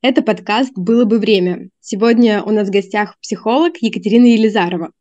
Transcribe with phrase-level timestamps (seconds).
[0.00, 1.70] Это подкаст «Было бы время».
[1.80, 4.92] Сегодня у нас в гостях психолог Екатерина Елизарова.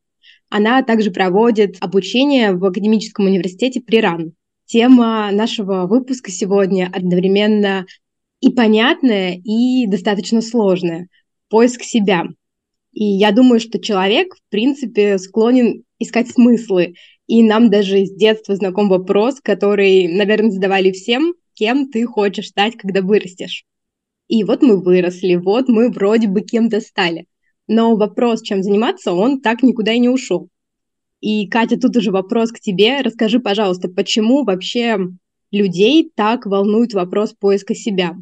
[0.50, 4.33] Она также проводит обучение в Академическом университете Приран.
[4.65, 7.86] Тема нашего выпуска сегодня одновременно
[8.42, 11.09] и понятная, и достаточно сложная–
[11.50, 12.23] поиск себя.
[12.92, 16.95] И я думаю, что человек, в принципе, склонен искать смыслы.
[17.28, 22.78] И нам даже с детства знаком вопрос, который, наверное, задавали всем, кем ты хочешь стать,
[22.78, 23.64] когда вырастешь.
[24.27, 27.27] И вот мы выросли, вот мы вроде бы кем-то стали.
[27.67, 30.50] Но вопрос, чем заниматься, он так никуда и не ушел.
[31.19, 33.02] И, Катя, тут уже вопрос к тебе.
[33.02, 34.97] Расскажи, пожалуйста, почему вообще
[35.52, 38.16] людей так волнует вопрос поиска себя?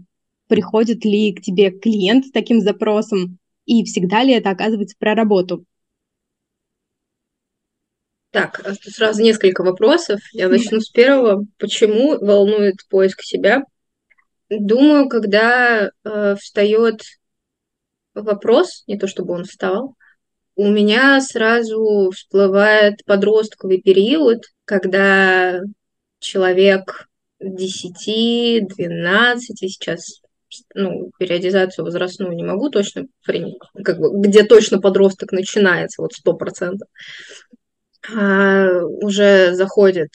[0.47, 3.39] Приходит ли к тебе клиент с таким запросом?
[3.65, 5.65] И всегда ли это оказывается про работу?
[8.31, 10.19] Так, сразу несколько вопросов.
[10.33, 11.45] Я начну с первого.
[11.57, 13.63] Почему волнует поиск себя?
[14.49, 17.01] Думаю, когда э, встает
[18.13, 19.95] вопрос, не то чтобы он встал,
[20.55, 25.59] у меня сразу всплывает подростковый период, когда
[26.19, 30.21] человек 10, 12, сейчас
[30.73, 36.33] ну, периодизацию возрастную не могу точно принять, как бы, где точно подросток начинается, вот сто
[36.33, 36.87] процентов,
[38.13, 40.11] а, уже заходит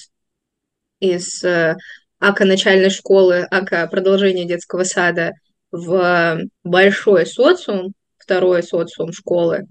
[1.01, 1.77] из э,
[2.21, 5.33] ака начальной школы, ака продолжения детского сада
[5.73, 9.67] в большой социум, второй социум школы,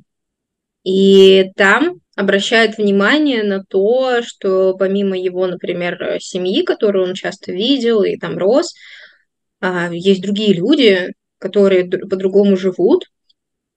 [0.84, 8.04] и там обращает внимание на то, что помимо его, например, семьи, которую он часто видел
[8.04, 8.74] и там рос,
[9.62, 13.06] а, есть другие люди, которые по-другому живут.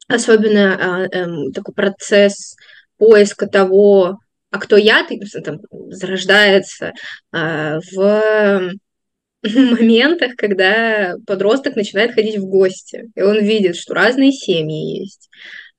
[0.09, 2.57] Особенно а, эм, такой процесс
[2.99, 4.19] поиска того,
[4.53, 5.59] а кто я, ты, там,
[5.89, 6.93] зарождается
[7.33, 8.71] а, в
[9.43, 15.31] моментах, когда подросток начинает ходить в гости, и он видит, что разные семьи есть,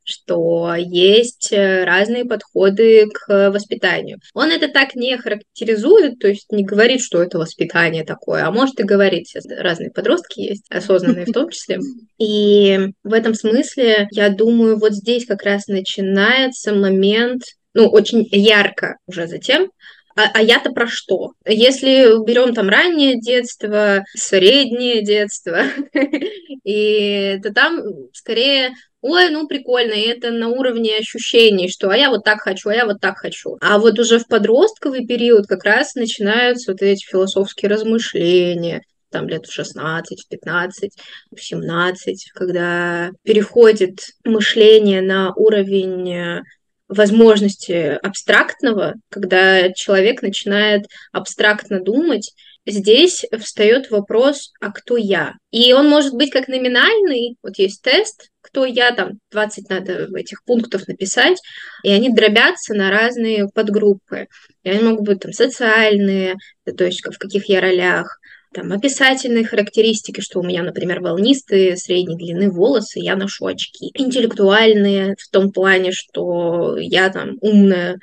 [0.03, 4.17] что есть э, разные подходы к воспитанию.
[4.33, 8.79] Он это так не характеризует, то есть не говорит, что это воспитание такое, а может
[8.79, 9.33] и говорить.
[9.49, 11.79] Разные подростки есть, осознанные в том числе.
[12.17, 18.97] И в этом смысле, я думаю, вот здесь как раз начинается момент, ну, очень ярко
[19.07, 19.69] уже затем,
[20.15, 21.31] а, а я-то про что?
[21.45, 25.63] Если берем там раннее детство, среднее детство,
[26.63, 27.81] и то там
[28.13, 32.69] скорее ой, ну прикольно, и это на уровне ощущений, что а я вот так хочу,
[32.69, 33.57] а я вот так хочу.
[33.59, 38.81] А вот уже в подростковый период как раз начинаются вот эти философские размышления,
[39.11, 40.91] там лет в 16, в 15,
[41.35, 46.41] в 17, когда переходит мышление на уровень э,
[46.87, 52.33] возможности абстрактного, когда человек начинает абстрактно думать,
[52.65, 55.33] здесь встает вопрос, а кто я?
[55.51, 60.43] И он может быть как номинальный, вот есть тест, кто я, там 20 надо этих
[60.43, 61.37] пунктов написать,
[61.83, 64.27] и они дробятся на разные подгруппы.
[64.63, 68.19] И они могут быть там социальные, то есть в каких я ролях,
[68.53, 73.91] там описательные характеристики, что у меня, например, волнистые средней длины волосы, я ношу очки.
[73.95, 77.99] Интеллектуальные в том плане, что я там умная.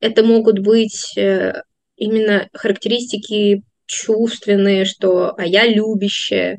[0.00, 1.62] Это могут быть э,
[1.96, 6.58] именно характеристики чувственные, что а я любящая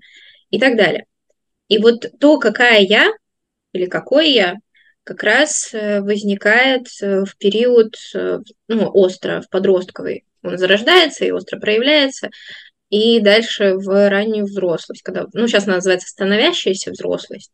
[0.49, 1.05] и так далее.
[1.67, 3.11] И вот то, какая я
[3.73, 4.55] или какой я,
[5.03, 7.95] как раз э, возникает э, в период
[8.67, 10.25] ну, остро, в подростковый.
[10.43, 12.29] Он зарождается и остро проявляется,
[12.93, 17.51] и дальше в раннюю взрослость, когда, ну, сейчас называется становящаяся взрослость,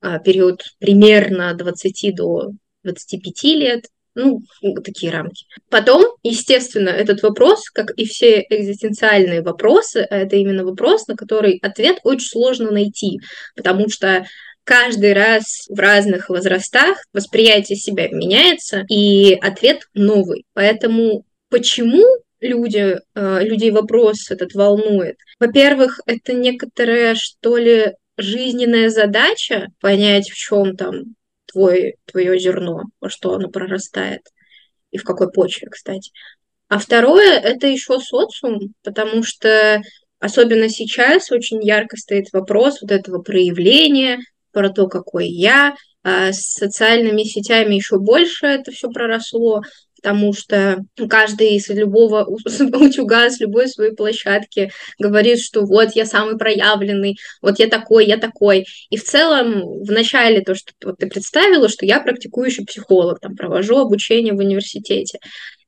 [0.00, 2.50] а, период примерно 20 до
[2.82, 3.84] 25 лет,
[4.16, 4.40] ну,
[4.82, 5.44] такие рамки.
[5.70, 11.60] Потом, естественно, этот вопрос, как и все экзистенциальные вопросы, а это именно вопрос, на который
[11.62, 13.20] ответ очень сложно найти,
[13.54, 14.26] потому что
[14.64, 20.44] каждый раз в разных возрастах восприятие себя меняется, и ответ новый.
[20.54, 22.02] Поэтому почему
[22.40, 25.16] люди, э, людей вопрос этот волнует?
[25.38, 31.14] Во-первых, это некоторая, что ли, жизненная задача понять, в чем там
[31.46, 34.22] твой, твое зерно, во что оно прорастает
[34.90, 36.10] и в какой почве, кстати.
[36.68, 39.80] А второе– это еще социум, потому что
[40.18, 44.18] особенно сейчас очень ярко стоит вопрос вот этого проявления,
[44.56, 45.76] про то, какой я.
[46.02, 49.60] А с социальными сетями еще больше это все проросло
[50.06, 54.70] потому что каждый из любого утюга, с любой своей площадки
[55.00, 58.66] говорит, что вот я самый проявленный, вот я такой, я такой.
[58.88, 63.34] И в целом, в начале то, что вот ты представила, что я практикующий психолог, там,
[63.34, 65.18] провожу обучение в университете,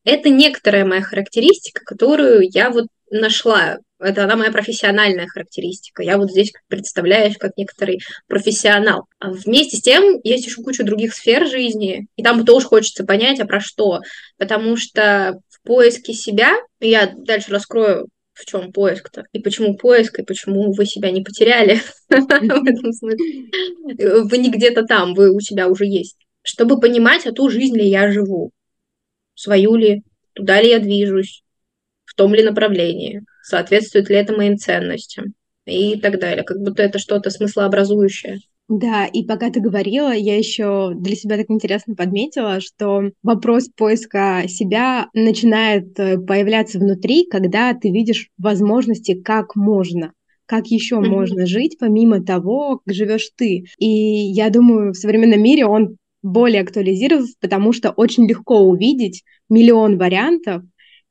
[0.04, 6.02] это некоторая моя характеристика, которую я вот нашла Это она моя профессиональная характеристика.
[6.02, 9.06] Я вот здесь представляюсь как некоторый профессионал.
[9.18, 13.40] А вместе с тем есть еще куча других сфер жизни, и там тоже хочется понять,
[13.40, 14.00] а про что.
[14.36, 18.08] Потому что в поиске себя, я дальше раскрою
[18.38, 23.16] в чем поиск-то, и почему поиск, и почему вы себя не потеряли в этом смысле.
[24.22, 26.16] Вы не где-то там, вы у себя уже есть.
[26.42, 28.52] Чтобы понимать, а ту жизнь ли я живу,
[29.34, 30.02] свою ли,
[30.34, 31.42] туда ли я движусь,
[32.04, 35.34] в том ли направлении, соответствует ли это моим ценностям
[35.66, 36.44] и так далее.
[36.44, 38.38] Как будто это что-то смыслообразующее.
[38.68, 44.42] Да, и пока ты говорила, я еще для себя так интересно подметила, что вопрос поиска
[44.46, 50.12] себя начинает э, появляться внутри, когда ты видишь возможности, как можно
[50.48, 51.08] как еще mm-hmm.
[51.08, 53.64] можно жить помимо того, как живешь ты.
[53.76, 59.98] И я думаю, в современном мире он более актуализировался, потому что очень легко увидеть миллион
[59.98, 60.62] вариантов,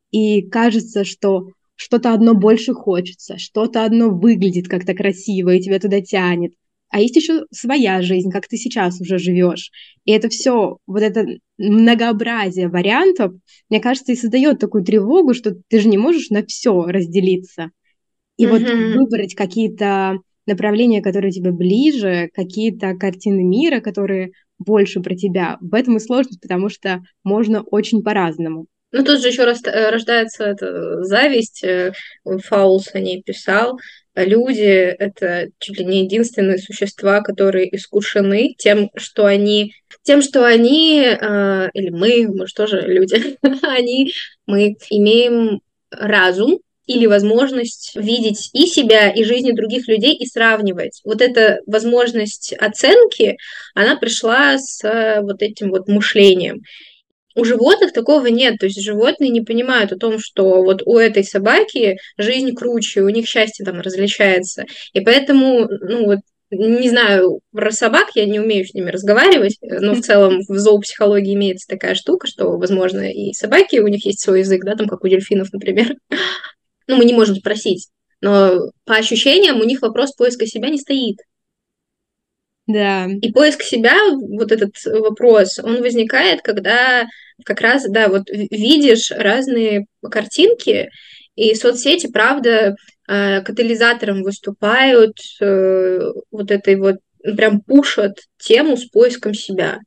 [0.09, 6.01] и кажется, что что-то одно больше хочется, что-то одно выглядит как-то красиво, и тебя туда
[6.01, 6.51] тянет
[6.89, 9.71] а есть еще своя жизнь, как ты сейчас уже живешь.
[10.05, 11.25] И это все, вот это
[11.57, 13.33] многообразие вариантов,
[13.69, 17.71] мне кажется, и создает такую тревогу, что ты же не можешь на все разделиться.
[18.37, 18.49] И mm-hmm.
[18.49, 25.57] вот выбрать какие-то направления, которые тебе ближе, какие-то картины мира, которые больше про тебя.
[25.59, 28.67] В этом и сложность, потому что можно очень по-разному.
[28.91, 31.63] Ну, тут же еще э, рождается эта зависть.
[31.63, 31.91] Э,
[32.23, 33.77] Фаулс о ней писал,
[34.15, 34.61] люди—
[34.99, 39.73] это чуть ли не единственные существа, которые искушены тем, что они
[40.03, 44.13] тем, что они, э, или мы, мы же тоже люди, они,
[44.45, 45.59] мы имеем
[45.91, 51.01] разум или возможность видеть и себя, и жизни других людей и сравнивать.
[51.03, 53.35] Вот эта возможность оценки,
[53.75, 54.81] она пришла с
[55.21, 56.61] вот этим вот мышлением.
[57.37, 61.23] У животных такого нет, то есть животные не понимают о том, что вот у этой
[61.23, 64.65] собаки жизнь круче, у них счастье там различается.
[64.93, 66.19] И поэтому, ну вот,
[66.49, 71.35] не знаю, про собак я не умею с ними разговаривать, но в целом в зоопсихологии
[71.35, 75.03] имеется такая штука, что, возможно, и собаки, у них есть свой язык, да, там, как
[75.03, 75.95] у дельфинов, например.
[76.89, 77.89] Ну, мы не можем спросить,
[78.21, 81.17] но по ощущениям у них вопрос поиска себя не стоит.
[82.67, 83.07] Да.
[83.21, 87.07] И поиск себя, вот этот вопрос, он возникает, когда
[87.45, 90.89] как раз, да, вот видишь разные картинки,
[91.35, 92.75] и соцсети, правда,
[93.07, 95.99] э, катализатором выступают, э,
[96.31, 99.79] вот этой вот, прям пушат тему с поиском себя.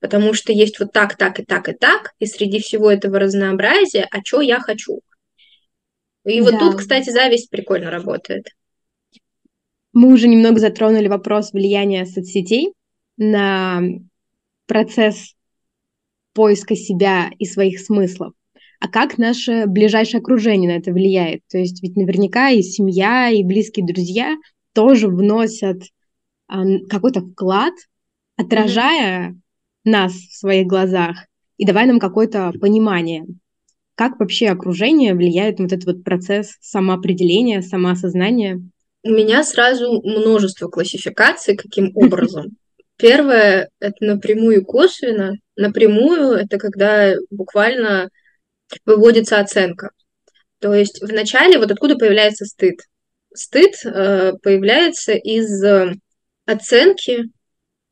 [0.00, 4.08] Потому что есть вот так, так и так и так, и среди всего этого разнообразия,
[4.10, 5.00] а что я хочу?
[6.24, 6.50] И да.
[6.50, 8.46] вот тут, кстати, зависть прикольно работает.
[9.94, 12.74] Мы уже немного затронули вопрос влияния соцсетей
[13.16, 13.80] на
[14.66, 15.34] процесс
[16.32, 18.32] поиска себя и своих смыслов.
[18.80, 21.42] А как наше ближайшее окружение на это влияет?
[21.48, 24.36] То есть ведь наверняка и семья, и близкие друзья
[24.72, 25.84] тоже вносят
[26.90, 27.74] какой-то вклад,
[28.36, 29.34] отражая mm-hmm.
[29.84, 31.24] нас в своих глазах
[31.56, 33.24] и давая нам какое-то понимание.
[33.94, 38.60] Как вообще окружение влияет на вот этот вот процесс самоопределения, самоосознания?
[39.04, 42.56] У меня сразу множество классификаций, каким образом.
[42.96, 45.34] Первое— это напрямую косвенно.
[45.56, 48.08] Напрямую— это когда буквально
[48.86, 49.90] выводится оценка.
[50.58, 52.80] То есть вначале вот откуда появляется стыд?
[53.34, 55.92] Стыд э, появляется из э,
[56.46, 57.24] оценки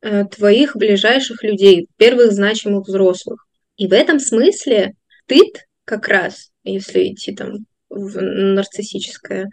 [0.01, 3.47] э, твоих ближайших людей, первых значимых взрослых.
[3.77, 9.51] И в этом смысле стыд как раз, если идти там в нарциссическое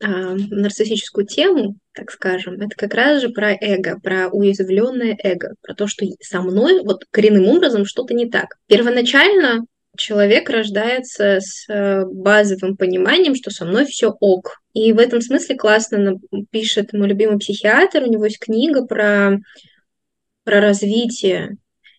[0.00, 5.86] нарциссическую тему, так скажем, это как раз же про эго, про уязвленное эго, про то,
[5.86, 8.56] что со мной вот коренным образом что-то не так.
[8.66, 9.64] Первоначально
[9.96, 14.60] человек рождается с э, базовым пониманием, что со мной все ок.
[14.72, 16.14] И в этом смысле классно
[16.50, 19.38] пишет мой любимый психиатр, у него есть книга про,
[20.44, 21.56] про развитие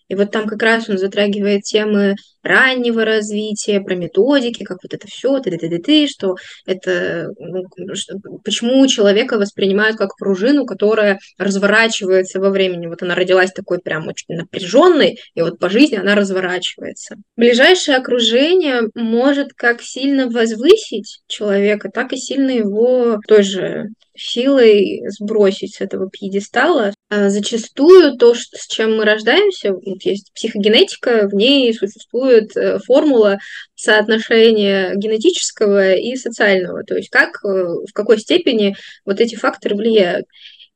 [0.10, 5.08] и вот там как раз он затрагивает темы раннего развития, про методики, как вот это
[5.08, 6.36] все, ты ты ты ты что
[6.66, 7.64] это, ну,
[7.94, 12.88] что, почему человека воспринимают как пружину, которая разворачивается во времени.
[12.88, 17.16] Вот она родилась такой прям очень напряженной, и вот по жизни она разворачивается.
[17.36, 23.90] Ближайшее окружение может как сильно возвысить человека, так и сильно его тоже
[24.20, 26.94] силой сбросить с этого пьедестала.
[27.10, 32.80] А зачастую то, что, с чем мы рождаемся, вот есть психогенетика, в ней существует э,
[32.80, 33.40] формула
[33.76, 40.26] соотношения генетического и социального, то есть как, э, в какой степени вот эти факторы влияют.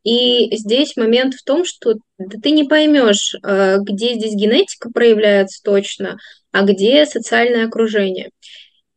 [0.03, 1.95] И здесь момент в том, что
[2.41, 6.17] ты не поймешь, э, где здесь генетика проявляется точно,
[6.51, 8.29] а где социальное окружение.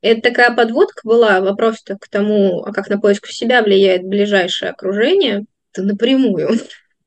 [0.06, 5.44] Это такая подводка была, вопрос-то к тому, а как на поиск себя влияет ближайшее окружение,
[5.72, 6.50] то напрямую.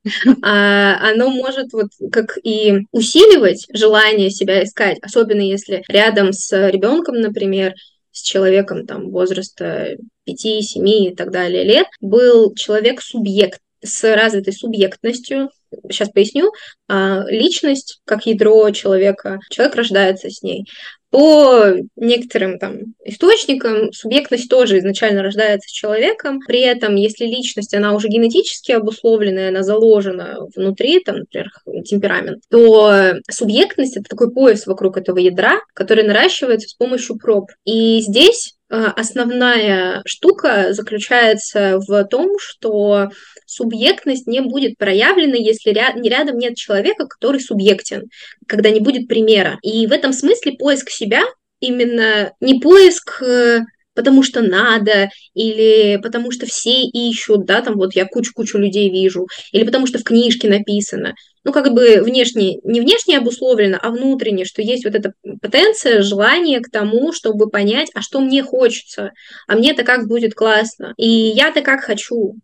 [0.44, 7.16] а, оно может вот как и усиливать желание себя искать, особенно если рядом с ребенком,
[7.16, 7.74] например,
[8.12, 15.50] с человеком там возраста 5, 7 и так далее лет, был человек-субъект с развитой субъектностью,
[15.90, 16.52] сейчас поясню,
[16.88, 20.66] а, личность как ядро человека, человек рождается с ней.
[21.12, 26.40] По некоторым там источникам субъектность тоже изначально рождается человеком.
[26.46, 31.50] При этом, если личность, она уже генетически обусловленная, она заложена внутри, там, например,
[31.84, 37.50] темперамент, то субъектность— это такой пояс вокруг этого ядра, который наращивается с помощью проб.
[37.66, 43.10] И здесь основная штука заключается в том, что
[43.46, 48.04] субъектность не будет проявлена, если ря- рядом нет человека, который субъектен,
[48.48, 49.58] когда не будет примера.
[49.64, 51.24] И в этом смысле поиск себя
[51.60, 53.62] именно не поиск э,
[53.94, 59.28] потому что надо, или потому что все ищут, да, там вот я кучу-кучу людей вижу,
[59.52, 61.14] или потому что в книжке написано.
[61.44, 66.60] Ну, как бы внешне, не внешне обусловлено, а внутренне, что есть вот эта потенция, желание
[66.60, 69.12] к тому, чтобы понять, а что мне хочется,
[69.48, 72.36] а мне-то как будет классно, и я-то как хочу.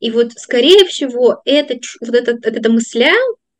[0.00, 3.12] И вот, скорее всего, это, вот эта, эта мысля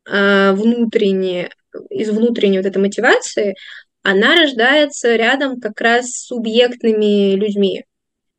[0.05, 1.49] а, внутренняя,
[1.89, 3.55] из внутренней вот этой мотивации,
[4.03, 7.85] она рождается рядом как раз с субъектными людьми.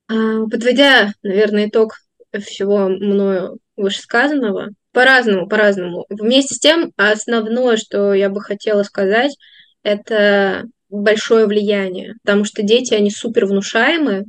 [0.09, 1.97] А, подводя, наверное, итог
[2.44, 6.06] всего мною вышесказанного, по-разному, по-разному.
[6.09, 9.37] Вместе с тем, основное, что я бы хотела сказать,
[9.83, 14.25] это большое влияние, потому что дети, они супер внушаемые,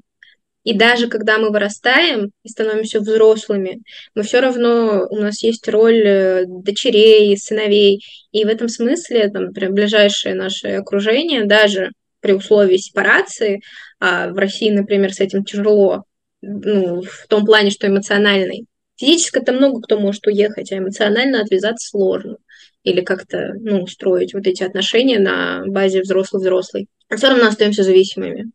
[0.66, 3.84] и даже когда мы вырастаем и становимся взрослыми,
[4.16, 8.04] мы все равно, у нас есть роль э, дочерей, сыновей.
[8.32, 13.62] И в этом смысле, там, прям ближайшее наше окружение, даже при условии сепарации,
[14.00, 16.04] а в России, например, с этим тяжело,
[16.42, 18.66] ну, в том плане, что эмоциональный.
[18.98, 22.38] Физически-то много кто может уехать, а эмоционально отвязаться сложно.
[22.82, 26.88] Или как-то, ну, строить вот эти отношения на базе взрослый-взрослый.
[27.10, 28.52] А все равно остаемся зависимыми.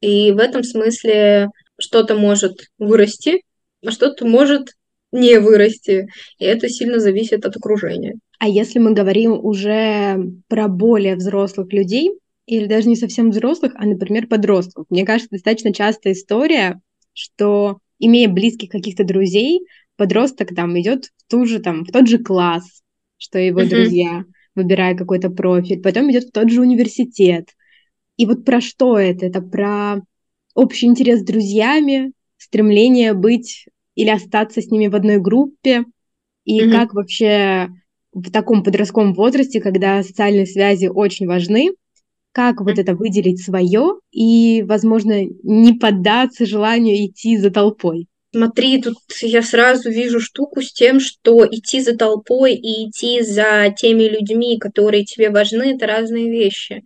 [0.00, 3.42] И в этом смысле что-то может вырасти,
[3.84, 4.68] а что-то может
[5.12, 6.08] не вырасти.
[6.38, 8.14] И это сильно зависит от окружения.
[8.38, 12.10] А если мы говорим уже про более взрослых людей,
[12.50, 14.86] или даже не совсем взрослых, а, например, подростков.
[14.90, 16.80] Мне кажется, достаточно частая история,
[17.12, 19.60] что, имея близких каких-то друзей,
[19.96, 22.82] подросток там идет в ту же там в тот же класс,
[23.18, 23.68] что его uh-huh.
[23.68, 24.24] друзья,
[24.56, 27.50] выбирая какой-то профиль, потом идет в тот же университет,
[28.20, 29.24] и вот про что это?
[29.24, 30.02] Это про
[30.54, 35.84] общий интерес с друзьями, стремление быть или остаться с ними в одной группе,
[36.44, 36.70] и mm-hmm.
[36.70, 37.68] как вообще
[38.12, 41.70] в таком подростковом возрасте, когда социальные связи очень важны,
[42.32, 48.06] как вот это выделить свое и, возможно, не поддаться желанию идти за толпой.
[48.32, 53.74] Смотри, тут я сразу вижу штуку с тем, что идти за толпой и идти за
[53.74, 56.84] теми людьми, которые тебе важны, это разные вещи.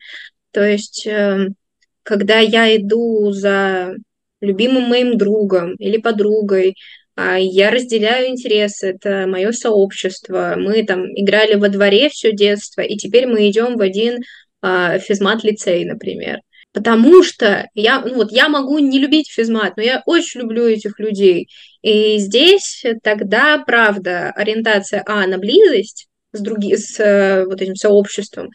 [0.54, 1.56] То есть, эм,
[2.04, 3.94] когда я иду за
[4.40, 6.76] любимым моим другом или подругой,
[7.16, 10.54] а, я разделяю интересы, это мое сообщество.
[10.56, 14.18] Мы там играли во дворе все детство, и теперь мы идем в один
[14.62, 16.40] а, физмат-лицей, например.
[16.72, 20.98] Потому что я, ну вот, я могу не любить физмат, но я очень люблю этих
[21.00, 21.48] людей.
[21.82, 28.50] И здесь тогда, правда, ориентация А на близость с, други, с э, вот этим сообществом,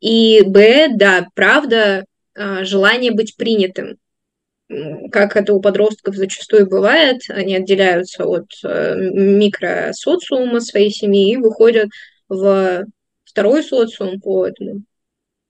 [0.00, 2.04] и Б, да, правда,
[2.34, 3.96] а, желание быть принятым.
[5.10, 11.88] Как это у подростков зачастую бывает, они отделяются от э, микросоциума своей семьи и выходят
[12.28, 12.84] в
[13.24, 14.82] второй социум по этому.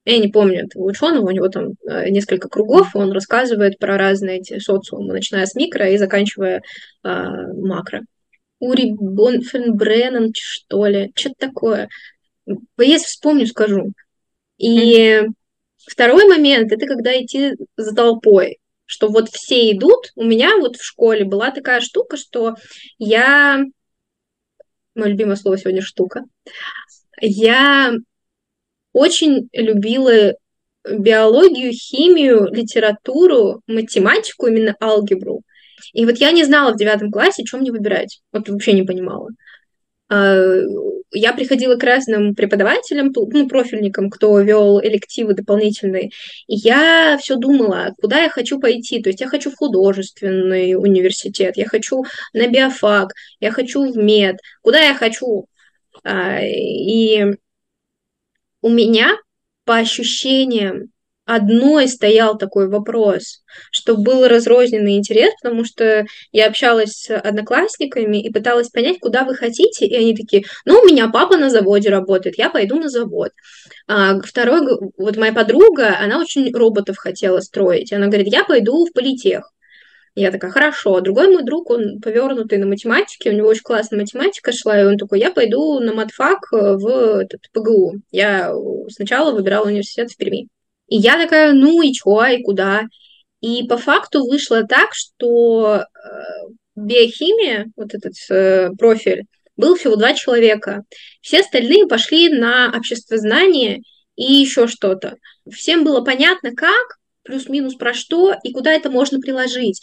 [0.07, 3.99] Я не помню этого ученого, у него там э, несколько кругов, и он рассказывает про
[3.99, 6.63] разные эти социумы, начиная с микро и заканчивая
[7.03, 8.03] а, макро.
[8.59, 11.89] Ури Бонфенбреннен, что ли, что-то такое.
[12.79, 13.93] Если вспомню, скажу.
[14.61, 15.23] И
[15.87, 20.11] второй момент это когда идти за толпой что вот все идут.
[20.17, 22.57] У меня вот в школе была такая штука, что
[22.99, 23.63] я...
[24.97, 26.25] Мое любимое слово сегодня штука.
[27.21, 27.93] Я
[28.93, 30.33] очень любила
[30.85, 35.43] биологию, химию, литературу, математику, именно алгебру.
[35.93, 38.21] И вот я не знала в девятом классе, что мне выбирать.
[38.33, 39.29] Вот вообще не понимала.
[40.11, 40.37] А,
[41.13, 46.11] я приходила к разным преподавателям, ну, профильникам, кто вел элективы дополнительные,
[46.47, 49.03] и я все думала, куда я хочу пойти.
[49.03, 54.39] То есть я хочу в художественный университет, я хочу на биофак, я хочу в мед,
[54.63, 55.47] куда я хочу.
[56.05, 57.25] А, и
[58.63, 59.17] у меня
[59.65, 60.91] по ощущениям
[61.31, 68.33] одной стоял такой вопрос, что был разрозненный интерес, потому что я общалась с одноклассниками и
[68.33, 72.37] пыталась понять, куда вы хотите, и они такие, ну, у меня папа на заводе работает,
[72.37, 73.31] я пойду на завод.
[73.87, 74.61] А второй,
[74.97, 79.53] вот моя подруга, она очень роботов хотела строить, она говорит, я пойду в политех.
[80.17, 81.01] Я такая, хорошо.
[81.01, 84.97] Другой мой друг, он повернутый на математике, у него очень классная математика шла, и он
[84.97, 88.01] такой, я пойду на матфак в этот, ПГУ.
[88.11, 88.53] Я
[88.89, 90.49] сначала выбирала университет в Перми.
[90.91, 92.83] И я такая, ну и чё, и куда?
[93.41, 95.85] И по факту вышло так, что э,
[96.77, 99.25] биохимия, вот этот э, профиль,
[99.57, 100.83] был всего два человека.
[101.23, 103.81] Все остальные пошли на обществознание
[104.17, 105.17] и еще что-то.
[105.51, 109.81] Всем было понятно, как, плюс-минус про что и куда это можно приложить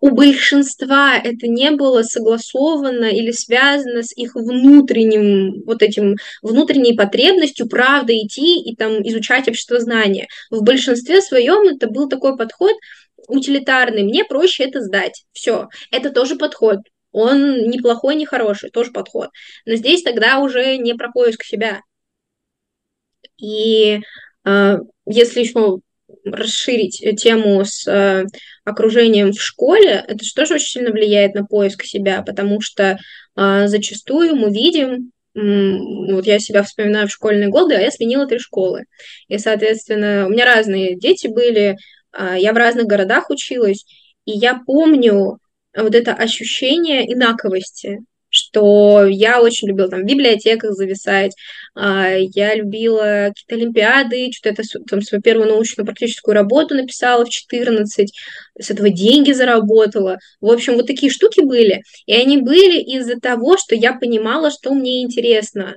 [0.00, 7.68] у большинства это не было согласовано или связано с их внутренним, вот этим внутренней потребностью
[7.68, 10.28] правда идти и там изучать общество знания.
[10.50, 12.74] В большинстве своем это был такой подход
[13.28, 14.04] утилитарный.
[14.04, 15.24] Мне проще это сдать.
[15.32, 15.68] Все.
[15.90, 16.78] Это тоже подход.
[17.10, 19.30] Он не плохой, не хороший, тоже подход.
[19.66, 21.80] Но здесь тогда уже не про поиск себя.
[23.38, 24.00] И
[24.44, 24.76] э,
[25.06, 25.78] если еще
[26.24, 28.24] расширить тему с э,
[28.64, 32.98] окружением в школе, это же тоже очень сильно влияет на поиск себя, потому что
[33.36, 38.38] э, зачастую мы видим, вот я себя вспоминаю в школьные годы, а я сменила три
[38.38, 38.84] школы.
[39.28, 41.76] И, соответственно, у меня разные дети были,
[42.12, 43.84] э, я в разных городах училась,
[44.24, 45.38] и я помню
[45.76, 47.98] вот это ощущение инаковости,
[48.38, 51.34] что я очень любила там в библиотеках зависать,
[51.74, 57.28] а, я любила какие-то олимпиады, что-то это там свою первую научную практическую работу написала в
[57.28, 58.12] 14,
[58.60, 60.18] с этого деньги заработала.
[60.40, 64.72] В общем, вот такие штуки были, и они были из-за того, что я понимала, что
[64.72, 65.76] мне интересно.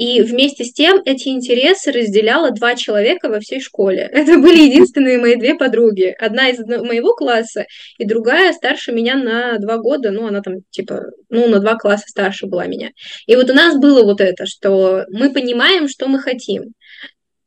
[0.00, 4.08] И вместе с тем эти интересы разделяло два человека во всей школе.
[4.12, 6.16] Это были единственные мои две подруги.
[6.18, 7.66] Одна из моего класса
[7.98, 10.10] и другая старше меня на два года.
[10.10, 12.92] Ну, она там типа, ну, на два класса старше была меня.
[13.26, 16.72] И вот у нас было вот это, что мы понимаем, что мы хотим.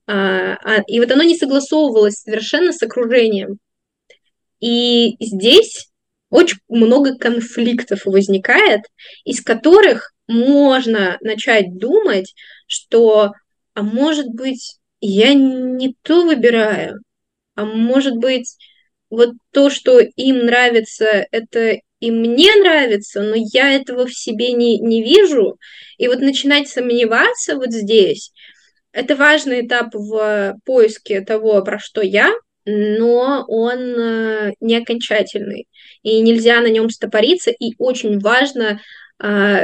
[0.05, 3.57] А, а, и вот оно не согласовывалось совершенно с окружением.
[4.59, 5.87] И здесь
[6.33, 8.81] очень много конфликтов возникает,
[9.23, 12.33] из которых можно начать думать,
[12.65, 13.33] что,
[13.75, 17.01] а может быть, я не то выбираю,
[17.53, 18.57] а может быть,
[19.11, 24.79] вот то, что им нравится, это и мне нравится, но я этого в себе не,
[24.79, 25.57] не вижу.
[25.99, 28.31] И вот начинать сомневаться вот здесь,
[28.91, 32.33] это важный этап в поиске того, про что я,
[32.65, 35.67] но он э, не окончательный.
[36.01, 38.79] И нельзя на нем стопориться, и очень важно
[39.19, 39.63] а,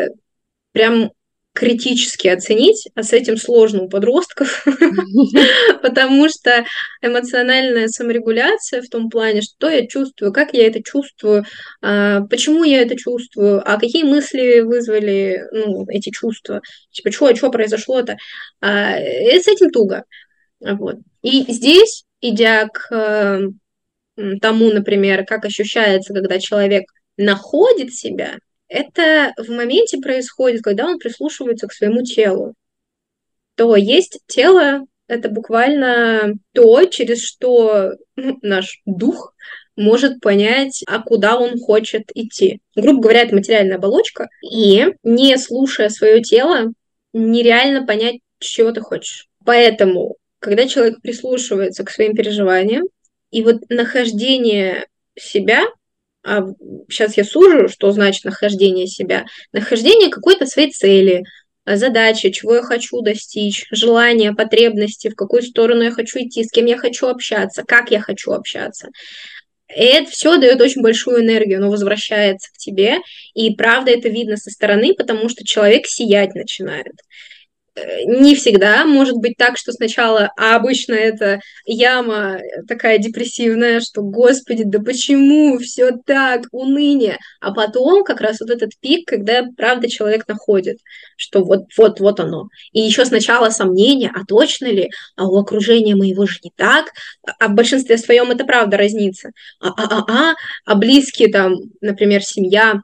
[0.72, 1.12] прям
[1.54, 4.66] критически оценить, а с этим сложно у подростков,
[5.82, 6.64] потому что
[7.02, 11.44] эмоциональная саморегуляция в том плане, что я чувствую, как я это чувствую,
[11.82, 17.52] а, почему я это чувствую, а какие мысли вызвали ну, эти чувства, типа, что, что
[17.52, 18.18] произошло-то,
[18.62, 20.06] а, с этим туго.
[20.62, 20.96] Вот.
[21.24, 23.42] И здесь, идя к
[24.42, 26.86] тому, например, как ощущается, когда человек
[27.18, 32.54] находит себя, это в моменте происходит, когда он прислушивается к своему телу.
[33.56, 39.34] То есть тело— это буквально то, через что ну, наш дух
[39.76, 42.62] может понять, а куда он хочет идти.
[42.76, 44.28] Грубо говоря, это материальная оболочка.
[44.44, 46.74] И не слушая свое тело,
[47.14, 49.28] нереально понять, чего ты хочешь.
[49.46, 52.86] Поэтому, когда человек прислушивается к своим переживаниям,
[53.32, 55.66] и вот нахождение себя
[56.24, 56.44] а
[56.90, 61.24] сейчас я сужу, что значит нахождение себя, нахождение какой-то своей цели,
[61.66, 66.52] а, задачи, чего я хочу достичь, желания, потребности, в какую сторону я хочу идти, с
[66.52, 68.90] кем я хочу общаться, как я хочу общаться.
[69.70, 72.98] И это все дает очень большую энергию, оно возвращается к тебе,
[73.34, 76.96] и правда это видно со стороны, потому что человек сиять начинает
[78.06, 84.64] не всегда может быть так, что сначала, а обычно это яма такая депрессивная, что, господи,
[84.66, 90.28] да почему все так, уныние, а потом как раз вот этот пик, когда, правда, человек
[90.28, 90.78] находит,
[91.18, 92.48] что вот, вот, вот оно.
[92.72, 96.92] И еще сначала сомнения, а точно ли, а у окружения моего же не так,
[97.40, 102.22] а в большинстве своем это правда разнится, а, а, а, а, а близкие там, например,
[102.24, 102.82] семья,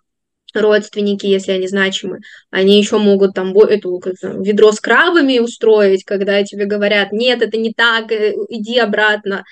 [0.61, 2.19] родственники, если они значимы,
[2.51, 7.57] они еще могут там эту как ведро с крабами устроить, когда тебе говорят, нет, это
[7.57, 9.43] не так, э, иди обратно.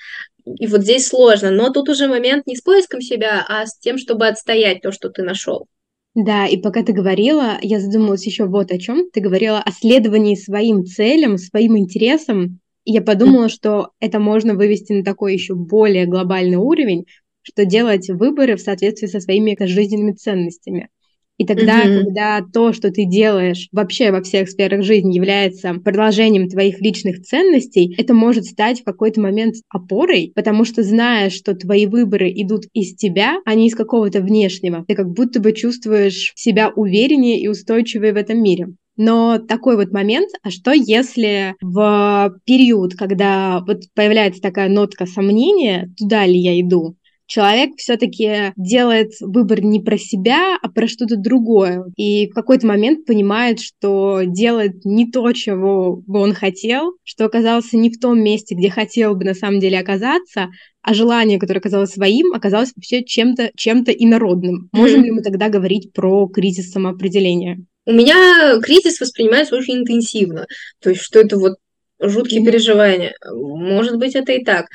[0.44, 3.98] И вот здесь сложно, но тут уже момент не с поиском себя, а с тем,
[3.98, 5.66] чтобы отстоять то, что ты нашел.
[6.14, 9.10] Да, и пока ты говорила, я задумалась еще вот о чем.
[9.10, 12.60] Ты говорила о следовании своим целям, своим интересам.
[12.84, 17.06] И я подумала, что это можно вывести на такой еще более глобальный уровень,
[17.42, 20.88] что делать выборы в соответствии со своими жизненными ценностями.
[21.36, 22.04] И тогда, mm-hmm.
[22.04, 27.94] когда то, что ты делаешь вообще во всех сферах жизни, является продолжением твоих личных ценностей,
[27.98, 32.94] это может стать в какой-то момент опорой, потому что зная, что твои выборы идут из
[32.94, 38.12] тебя, а не из какого-то внешнего, ты как будто бы чувствуешь себя увереннее и устойчивее
[38.12, 38.68] в этом мире.
[38.96, 45.92] Но такой вот момент, а что если в период, когда вот появляется такая нотка сомнения,
[45.98, 51.84] туда ли я иду, человек все-таки делает выбор не про себя, а про что-то другое.
[51.96, 57.76] И в какой-то момент понимает, что делает не то, чего бы он хотел, что оказался
[57.76, 60.48] не в том месте, где хотел бы на самом деле оказаться,
[60.82, 64.68] а желание, которое оказалось своим, оказалось вообще чем-то чем инородным.
[64.72, 65.04] Можем mm-hmm.
[65.04, 67.58] ли мы тогда говорить про кризис самоопределения?
[67.86, 70.46] У меня кризис воспринимается очень интенсивно.
[70.80, 71.54] То есть, что это вот
[72.00, 72.46] жуткие mm-hmm.
[72.46, 73.14] переживания.
[73.32, 74.66] Может быть, это и так.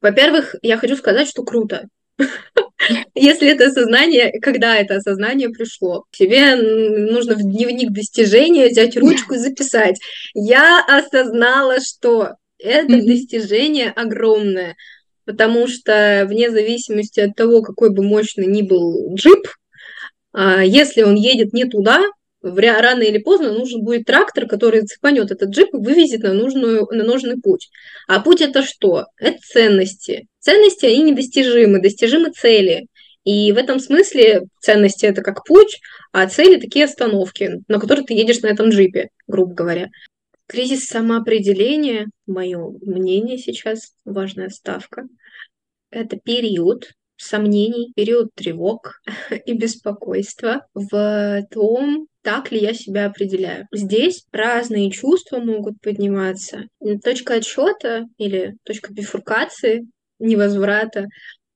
[0.00, 1.88] Во-первых, я хочу сказать, что круто.
[3.14, 9.38] Если это осознание, когда это осознание пришло, тебе нужно в дневник достижения взять ручку и
[9.38, 9.98] записать.
[10.34, 14.76] Я осознала, что это достижение огромное,
[15.24, 19.46] потому что вне зависимости от того, какой бы мощный ни был джип,
[20.32, 22.02] а, если он едет не туда,
[22.42, 27.04] рано или поздно нужен будет трактор, который цепанет этот джип и вывезет на, нужную, на
[27.04, 27.70] нужный путь.
[28.06, 29.06] А путь это что?
[29.18, 30.26] Это ценности.
[30.38, 32.86] Ценности, они недостижимы, достижимы цели.
[33.24, 35.80] И в этом смысле ценности это как путь,
[36.12, 39.88] а цели такие остановки, на которые ты едешь на этом джипе, грубо говоря.
[40.46, 45.08] Кризис самоопределения, мое мнение сейчас, важная ставка,
[45.90, 49.00] это период, сомнений, период тревог
[49.46, 53.66] и беспокойства в том, так ли я себя определяю.
[53.72, 56.64] Здесь разные чувства могут подниматься.
[57.04, 59.86] Точка отсчета или точка бифуркации,
[60.18, 61.06] невозврата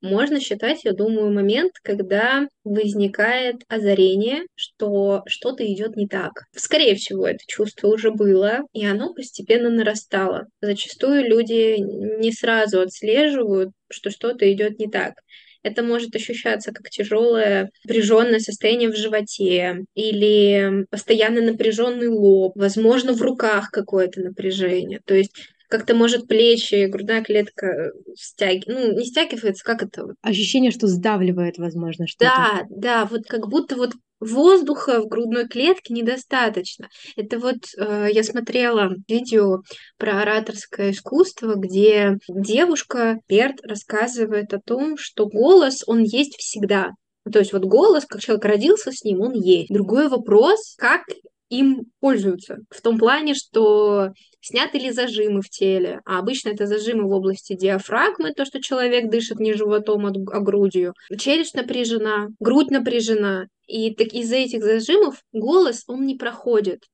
[0.03, 6.33] можно считать, я думаю, момент, когда возникает озарение, что что-то идет не так.
[6.57, 10.47] Скорее всего, это чувство уже было, и оно постепенно нарастало.
[10.63, 15.15] Зачастую люди не сразу отслеживают, что что-то идет не так.
[15.63, 23.21] Это может ощущаться как тяжелое напряженное состояние в животе или постоянно напряженный лоб, возможно, в
[23.23, 25.01] руках какое-то напряжение.
[25.05, 25.33] То есть
[25.69, 30.15] как-то может плечи, грудная клетка стяги, ну не стягивается, как это?
[30.21, 32.33] Ощущение, что сдавливает, возможно, что-то.
[32.35, 36.89] Да, да, вот как будто вот воздуха в грудной клетке недостаточно.
[37.17, 39.63] Это вот э, я смотрела видео
[39.99, 46.91] про ораторское искусство, где девушка Перт рассказывает о том, что голос он есть всегда.
[47.31, 49.69] То есть вот голос, как человек родился с ним, он есть.
[49.71, 51.03] Другой вопрос, как
[51.51, 52.59] им пользуются.
[52.71, 56.01] В том плане, что сняты ли зажимы в теле.
[56.07, 60.41] А обычно это зажимы в области диафрагмы, то, что человек дышит не животом, а, а
[60.41, 60.95] грудью.
[61.19, 63.47] Челюсть напряжена, грудь напряжена.
[63.67, 66.85] И так из-за этих зажимов голос, он не проходит.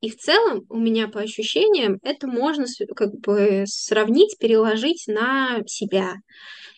[0.00, 6.16] И в целом у меня по ощущениям это можно как бы сравнить, переложить на себя.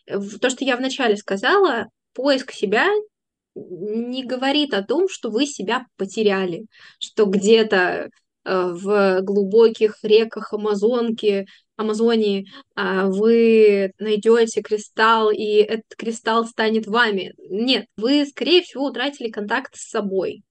[0.07, 2.89] То, что я вначале сказала, поиск себя
[3.57, 6.67] не говорит о том, что вы себя потеряли,
[6.99, 8.09] что где-то э,
[8.45, 17.35] в глубоких реках Амазонки, Амазонии а, вы найдете кристалл, и этот кристалл станет вами.
[17.39, 20.43] Нет, вы, скорее всего, утратили контакт с собой.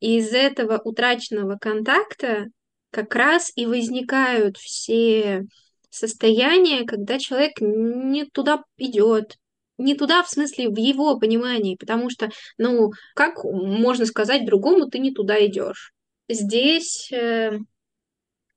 [0.00, 2.46] И из этого утраченного контакта
[2.90, 5.46] как раз и возникают все
[5.90, 9.36] состояния, когда человек не туда идет,
[9.80, 14.98] не туда, в смысле, в его понимании, потому что, ну, как можно сказать другому, ты
[14.98, 15.92] не туда идешь.
[16.28, 17.58] Здесь э,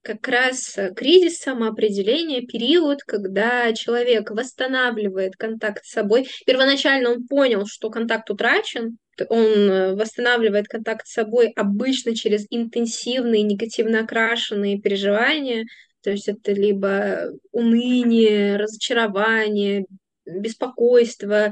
[0.03, 6.27] как раз кризис самоопределения, период, когда человек восстанавливает контакт с собой.
[6.45, 8.97] Первоначально он понял, что контакт утрачен,
[9.29, 15.65] он э, восстанавливает контакт с собой обычно через интенсивные негативно окрашенные переживания,
[16.03, 19.85] то есть это либо уныние, разочарование,
[20.25, 21.51] беспокойство,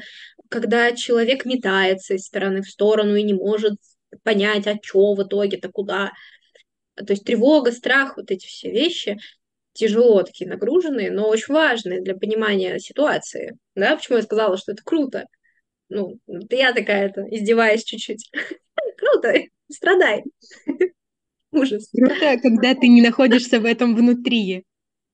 [0.50, 3.76] когда человек метается из стороны в сторону и не может
[4.24, 6.12] понять, а что в итоге-то куда.
[6.96, 9.18] То есть тревога, страх, вот эти все вещи
[9.74, 13.58] тяжело такие нагруженные, но очень важные для понимания ситуации.
[13.76, 15.26] Да, почему я сказала, что это круто?
[15.90, 18.32] Ну, это я такая-то, издеваясь чуть-чуть.
[18.98, 19.34] Круто,
[19.70, 20.24] страдай.
[21.52, 21.90] Ужас.
[21.92, 24.66] Круто, когда ты не находишься в этом внутри.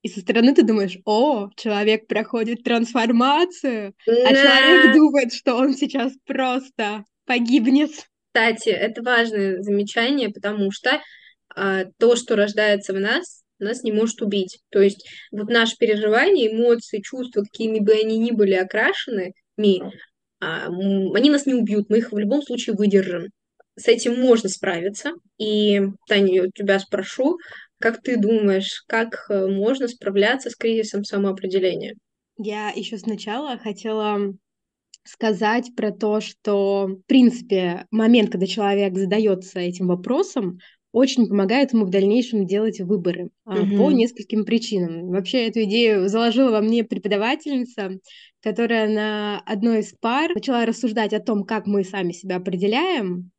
[0.02, 6.12] И со стороны ты думаешь, о, человек проходит трансформацию, а человек думает, что он сейчас
[6.24, 7.90] просто погибнет.
[8.32, 11.00] Кстати, это важное замечание, потому что
[11.54, 14.60] а, то, что рождается в нас, нас не может убить.
[14.70, 19.82] То есть вот наши переживания, эмоции, чувства, какими бы они ни были окрашены, ми,
[20.40, 23.28] а, они нас не убьют, мы их в любом случае выдержим.
[23.74, 25.12] С этим можно справиться.
[25.38, 27.38] И, Таня, я тебя спрошу,
[27.78, 31.94] как ты думаешь, как э, можно справляться с кризисом самоопределения?
[32.36, 34.34] Я еще сначала хотела
[35.04, 40.58] сказать про то, что, в принципе, момент, когда человек задается этим вопросом,
[40.92, 43.76] очень помогает ему в дальнейшем делать выборы mm-hmm.
[43.76, 45.08] по нескольким причинам.
[45.08, 47.98] Вообще эту идею заложила во мне преподавательница,
[48.42, 53.30] которая на одной из пар начала рассуждать о том, как мы сами себя определяем,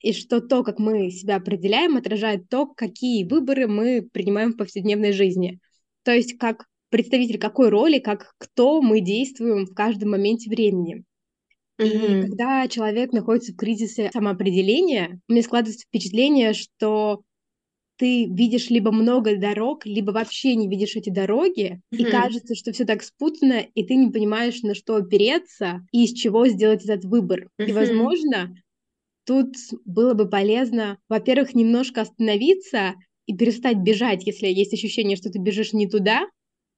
[0.00, 5.12] и что то, как мы себя определяем, отражает то, какие выборы мы принимаем в повседневной
[5.12, 5.58] жизни.
[6.04, 11.04] То есть как представитель какой роли, как кто мы действуем в каждом моменте времени.
[11.78, 12.22] И mm-hmm.
[12.22, 17.22] когда человек находится в кризисе самоопределения, у меня складывается впечатление, что
[17.96, 21.98] ты видишь либо много дорог, либо вообще не видишь эти дороги, mm-hmm.
[21.98, 26.12] и кажется, что все так спутано, и ты не понимаешь, на что опереться и из
[26.12, 27.48] чего сделать этот выбор.
[27.60, 27.66] Mm-hmm.
[27.66, 28.54] И, возможно,
[29.28, 32.94] тут было бы полезно, во-первых, немножко остановиться
[33.26, 36.22] и перестать бежать, если есть ощущение, что ты бежишь не туда,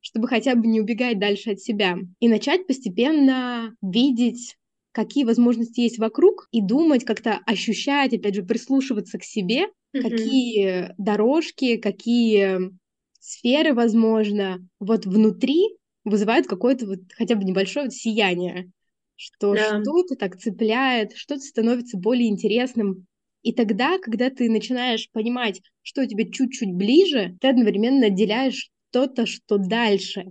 [0.00, 1.96] чтобы хотя бы не убегать дальше от себя.
[2.18, 4.56] И начать постепенно видеть
[4.92, 10.02] какие возможности есть вокруг, и думать, как-то ощущать, опять же, прислушиваться к себе, mm-hmm.
[10.02, 12.72] какие дорожки, какие
[13.20, 18.72] сферы, возможно, вот внутри вызывают какое-то вот хотя бы небольшое вот сияние,
[19.20, 19.82] что да.
[19.82, 23.06] что-то так цепляет, что-то становится более интересным.
[23.42, 29.58] И тогда, когда ты начинаешь понимать, что тебе чуть-чуть ближе, ты одновременно отделяешь то-то, что
[29.58, 30.24] дальше.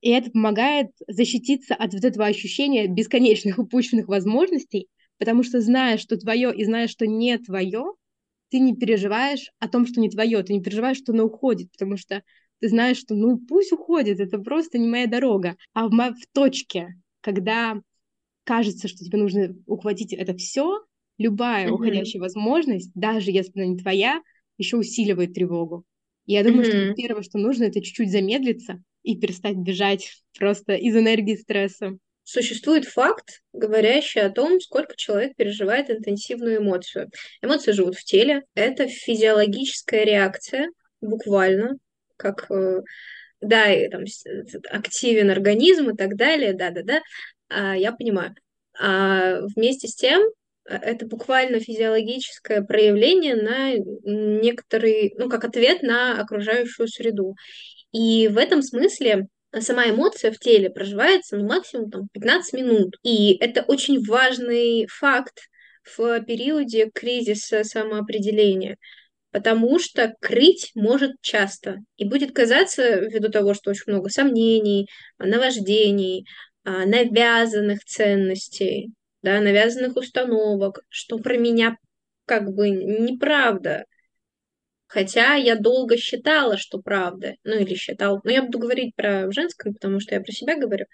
[0.00, 4.86] И это помогает защититься от вот этого ощущения бесконечных упущенных возможностей,
[5.18, 7.94] потому что зная, что твое, и зная, что не твое,
[8.50, 11.96] ты не переживаешь о том, что не твое, ты не переживаешь, что оно уходит, потому
[11.96, 12.22] что
[12.60, 15.56] ты знаешь, что ну пусть уходит, это просто не моя дорога.
[15.72, 17.80] А в, в точке, когда
[18.46, 20.80] кажется, что тебе нужно ухватить это все,
[21.18, 21.72] любая mm-hmm.
[21.72, 24.22] уходящая возможность, даже если она не твоя,
[24.56, 25.84] еще усиливает тревогу.
[26.26, 26.86] И я думаю, mm-hmm.
[26.86, 31.96] что первое, что нужно, это чуть-чуть замедлиться, и перестать бежать просто из энергии стресса.
[32.24, 37.08] Существует факт, говорящий о том, сколько человек переживает интенсивную эмоцию.
[37.40, 38.42] Эмоции живут в теле.
[38.54, 41.76] Это физиологическая реакция, буквально,
[42.16, 42.82] как э,
[43.40, 44.02] да, и, там,
[44.70, 47.00] активен организм и так далее, да-да-да,
[47.50, 48.34] я понимаю.
[48.78, 50.22] А вместе с тем,
[50.68, 57.34] э, это буквально физиологическое проявление на некоторый, ну, как ответ на окружающую среду.
[57.92, 59.28] И в этом смысле
[59.60, 62.96] сама эмоция в теле проживается ну, максимум там, 15 минут.
[63.02, 65.48] И это очень важный факт
[65.96, 68.76] в периоде кризиса самоопределения,
[69.30, 71.78] потому что крыть может часто.
[71.96, 78.90] И будет казаться, ввиду того, что очень много сомнений, наваждений, а, навязанных ценностей,
[79.22, 81.76] да, навязанных установок, что про меня
[82.24, 83.84] как бы неправда.
[84.88, 87.34] Хотя я долго считала, что правда.
[87.44, 88.20] Ну или считал.
[88.24, 90.86] Но я буду говорить про женское, потому что я про себя говорю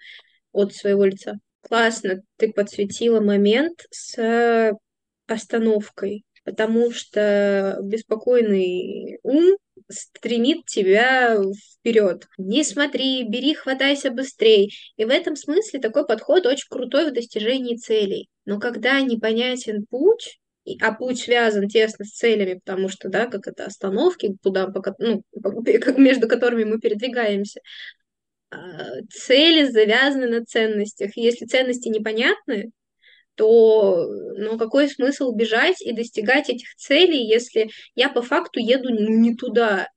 [0.51, 1.35] от своего лица.
[1.61, 4.73] Классно, ты подсветила момент с
[5.27, 9.57] остановкой, потому что беспокойный ум
[9.93, 11.37] стремит тебя
[11.79, 12.27] вперед.
[12.37, 14.71] Не смотри, бери, хватайся быстрей.
[14.97, 18.29] И в этом смысле такой подход очень крутой в достижении целей.
[18.45, 20.39] Но когда непонятен путь,
[20.81, 25.23] а путь связан тесно с целями, потому что, да, как это остановки, куда, ну,
[25.97, 27.59] между которыми мы передвигаемся,
[28.49, 31.11] а, цели завязаны на ценностях.
[31.15, 32.71] Если ценности непонятны,
[33.35, 39.35] то ну, какой смысл бежать и достигать этих целей, если я по факту еду не
[39.35, 39.87] туда?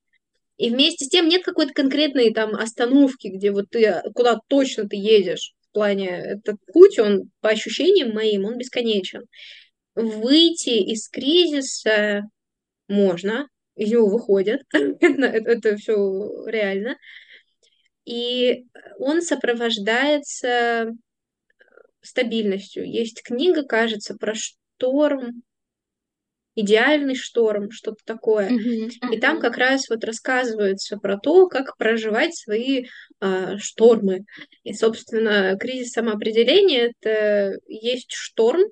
[0.57, 4.96] И вместе с тем нет какой-то конкретной там остановки, где вот ты куда точно ты
[4.96, 5.53] едешь.
[5.70, 9.25] В плане этот путь, он по ощущениям моим, он бесконечен
[9.96, 12.29] выйти из кризиса
[12.87, 16.96] можно, из него выходят, это, это все реально.
[18.05, 18.66] И
[18.99, 20.92] он сопровождается
[22.07, 22.88] стабильностью.
[22.90, 25.42] Есть книга, кажется, про шторм,
[26.57, 28.51] идеальный шторм, что-то такое.
[28.51, 29.14] Uh-huh, uh-huh.
[29.14, 32.87] И там как раз вот рассказывается про то, как проживать свои
[33.21, 34.25] э, штормы.
[34.64, 38.62] И, собственно, кризис самоопределения это есть шторм,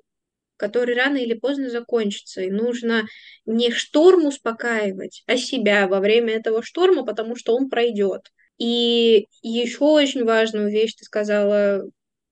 [0.57, 2.41] который рано или поздно закончится.
[2.41, 3.05] И нужно
[3.45, 8.21] не шторм успокаивать, а себя во время этого шторма, потому что он пройдет.
[8.57, 11.83] И еще очень важную вещь ты сказала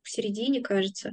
[0.09, 1.11] середине, кажется,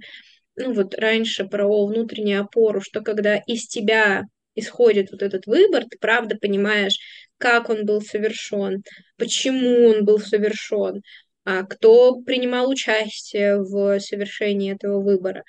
[0.56, 4.24] ну вот раньше про внутреннюю опору, что когда из тебя
[4.54, 6.98] исходит вот этот выбор, ты правда понимаешь,
[7.38, 8.82] как он был совершен,
[9.16, 11.02] почему он был совершен,
[11.44, 15.44] а кто принимал участие в совершении этого выбора.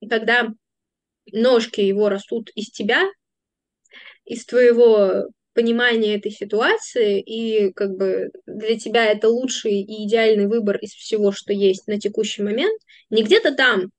[0.00, 0.48] И когда
[1.32, 3.04] ножки его растут из тебя,
[4.24, 10.76] из твоего понимания этой ситуации, и как бы для тебя это лучший и идеальный выбор
[10.76, 13.90] из всего, что есть на текущий момент, не где-то там,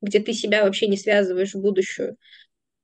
[0.00, 2.16] где ты себя вообще не связываешь в будущую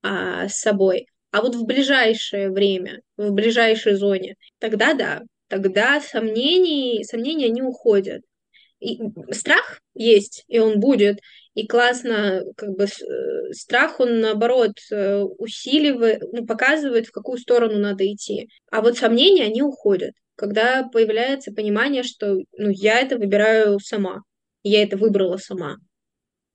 [0.02, 7.04] а, с собой, а вот в ближайшее время, в ближайшей зоне, тогда да, тогда сомнений,
[7.04, 8.22] сомнения не уходят.
[8.80, 8.98] И
[9.30, 11.20] страх есть, и он будет,
[11.54, 17.78] и классно, как бы э, страх, он наоборот э, усиливает, ну, показывает, в какую сторону
[17.78, 18.48] надо идти.
[18.70, 24.22] А вот сомнения, они уходят, когда появляется понимание, что ну, я это выбираю сама,
[24.62, 25.76] я это выбрала сама.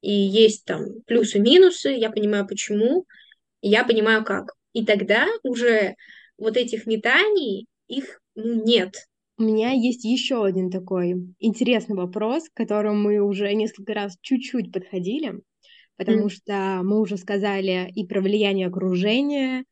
[0.01, 3.05] И есть там плюсы-минусы, я понимаю почему,
[3.62, 4.53] я понимаю как.
[4.73, 5.95] И тогда уже
[6.38, 8.95] вот этих метаний, их ну, нет.
[9.38, 14.71] У меня есть еще один такой интересный вопрос, к которому мы уже несколько раз чуть-чуть
[14.71, 15.41] подходили,
[15.98, 16.30] потому mm.
[16.30, 19.65] что мы уже сказали и про влияние окружения,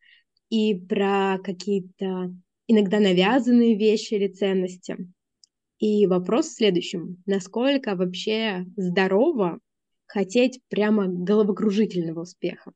[0.49, 2.36] и про какие-то
[2.67, 4.97] иногда навязанные вещи или ценности.
[5.80, 7.23] И вопрос в следующем.
[7.26, 9.60] Насколько вообще здорово
[10.06, 12.73] хотеть прямо головокружительного успеха?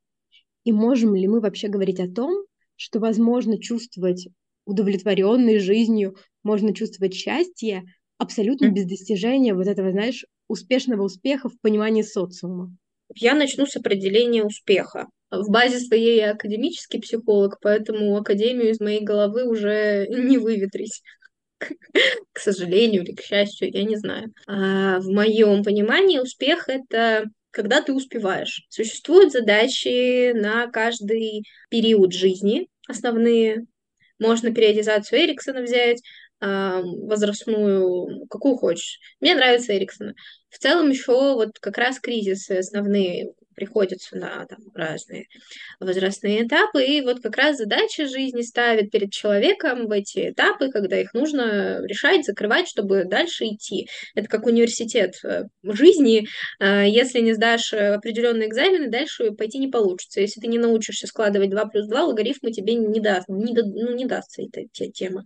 [0.64, 2.44] И можем ли мы вообще говорить о том,
[2.76, 4.28] что возможно чувствовать
[4.68, 7.84] удовлетворенной жизнью, можно чувствовать счастье
[8.18, 12.70] абсолютно без достижения вот этого, знаешь, успешного успеха в понимании социума.
[13.14, 15.06] Я начну с определения успеха.
[15.30, 21.02] В базе своей я академический психолог, поэтому академию из моей головы уже не выветрить.
[22.32, 24.32] К сожалению или к счастью, я не знаю.
[24.46, 28.64] А в моем понимании успех— это когда ты успеваешь.
[28.68, 33.66] Существуют задачи на каждый период жизни, основные,
[34.18, 36.02] можно периодизацию Эриксона взять,
[36.40, 39.00] возрастную, какую хочешь.
[39.20, 40.14] Мне нравится Эриксона.
[40.50, 45.26] В целом еще вот как раз кризисы основные приходятся на там, разные
[45.80, 51.00] возрастные этапы, и вот как раз задача жизни ставит перед человеком в эти этапы, когда
[51.00, 53.88] их нужно решать, закрывать, чтобы дальше идти.
[54.14, 56.28] Это как университет э, жизни.
[56.60, 60.20] А, если не сдашь определенные экзамены, дальше пойти не получится.
[60.20, 64.06] Если ты не научишься складывать 2 плюс 2, логарифмы тебе не, даст, не, ну, не
[64.06, 65.24] дастся эта тема.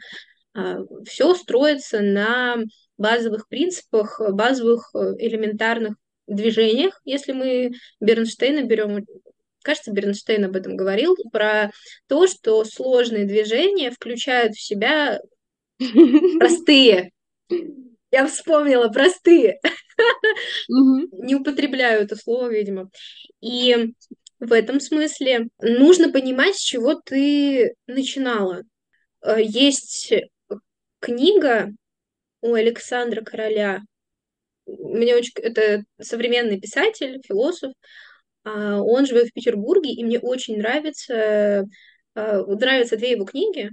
[0.55, 2.57] А, Все строится на
[2.97, 7.01] базовых принципах, базовых э, элементарных движениях.
[7.05, 9.05] Если мы Бернштейна берем,
[9.63, 11.71] кажется, Бернштейн об этом говорил, про
[12.09, 15.21] то, что сложные движения включают в себя
[16.39, 17.11] простые.
[18.11, 19.59] Я вспомнила, простые.
[20.69, 22.91] Не употребляю это слово, видимо.
[23.41, 23.95] И
[24.39, 28.63] в этом смысле нужно понимать, с чего ты начинала.
[29.25, 30.13] Э, есть
[30.99, 31.71] книга
[32.41, 33.81] у Александра Короля.
[34.67, 35.33] Мне очень...
[35.37, 37.73] Это современный писатель, философ.
[38.45, 41.67] А, он живет в Петербурге, и мне очень нравится,
[42.15, 43.71] а, нравятся две его книги.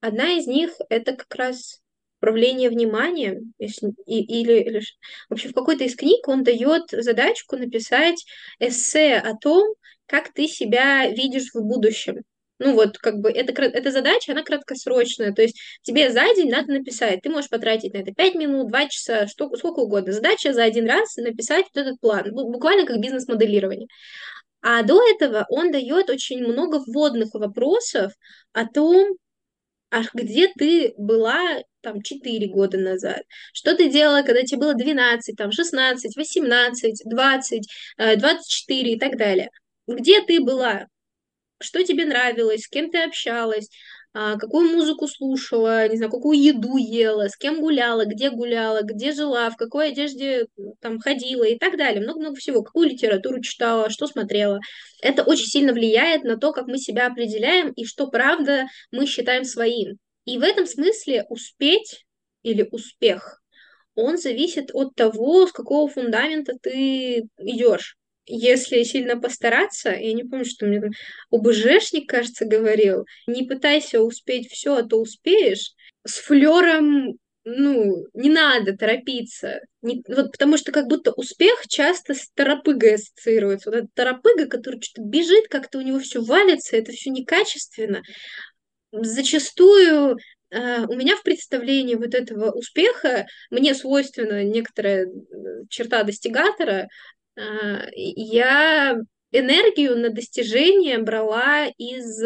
[0.00, 1.80] Одна из них— это как раз
[2.20, 4.82] управление вниманием, если, или, или
[5.28, 8.24] вообще в какой-то из книг он дает задачку написать
[8.58, 9.74] эссе о том,
[10.06, 12.22] как ты себя видишь в будущем.
[12.60, 16.72] Ну вот, как бы, это, эта задача, она краткосрочная, то есть тебе за день надо
[16.74, 20.12] написать, ты можешь потратить на это 5 минут, 2 часа, что, сколько угодно.
[20.12, 23.88] Задача за один раз написать вот этот план, буквально как бизнес-моделирование.
[24.62, 28.12] А до этого он дает очень много вводных вопросов
[28.52, 29.16] о том,
[29.90, 31.40] а где ты была
[31.82, 33.22] там 4 года назад,
[33.54, 37.68] что ты делала, когда тебе было 12, там 16, 18, 20,
[38.18, 39.50] 24 и так далее.
[39.88, 40.86] Где ты была?
[41.60, 43.68] Что тебе нравилось, с кем ты общалась,
[44.12, 49.12] а, какую музыку слушала, не знаю, какую еду ела, с кем гуляла, где гуляла, где
[49.12, 50.46] жила, в какой одежде
[50.80, 52.02] там ходила и так далее.
[52.02, 52.62] Много-много всего.
[52.62, 54.58] Какую литературу читала, что смотрела.
[55.00, 59.44] Это очень сильно влияет на то, как мы себя определяем и что, правда, мы считаем
[59.44, 59.98] своим.
[60.24, 62.04] И в этом смысле успеть
[62.42, 63.40] или успех,
[63.94, 67.96] он зависит от того, с какого фундамента ты идешь
[68.26, 70.82] если сильно постараться, я не помню, что мне
[71.30, 75.72] ОБЖшник, кажется, говорил, не пытайся успеть все, а то успеешь.
[76.06, 79.60] С флером ну, не надо торопиться.
[79.82, 83.70] Не, вот потому что как будто успех часто с торопыгой ассоциируется.
[83.70, 88.02] Вот эта торопыга, который что-то бежит, как-то у него все валится, это все некачественно.
[88.92, 90.18] Зачастую
[90.52, 95.06] Uh, у меня в представлении вот этого успеха мне свойственна некоторая
[95.68, 96.88] черта достигатора,
[97.36, 98.96] я
[99.32, 102.20] энергию на достижение брала из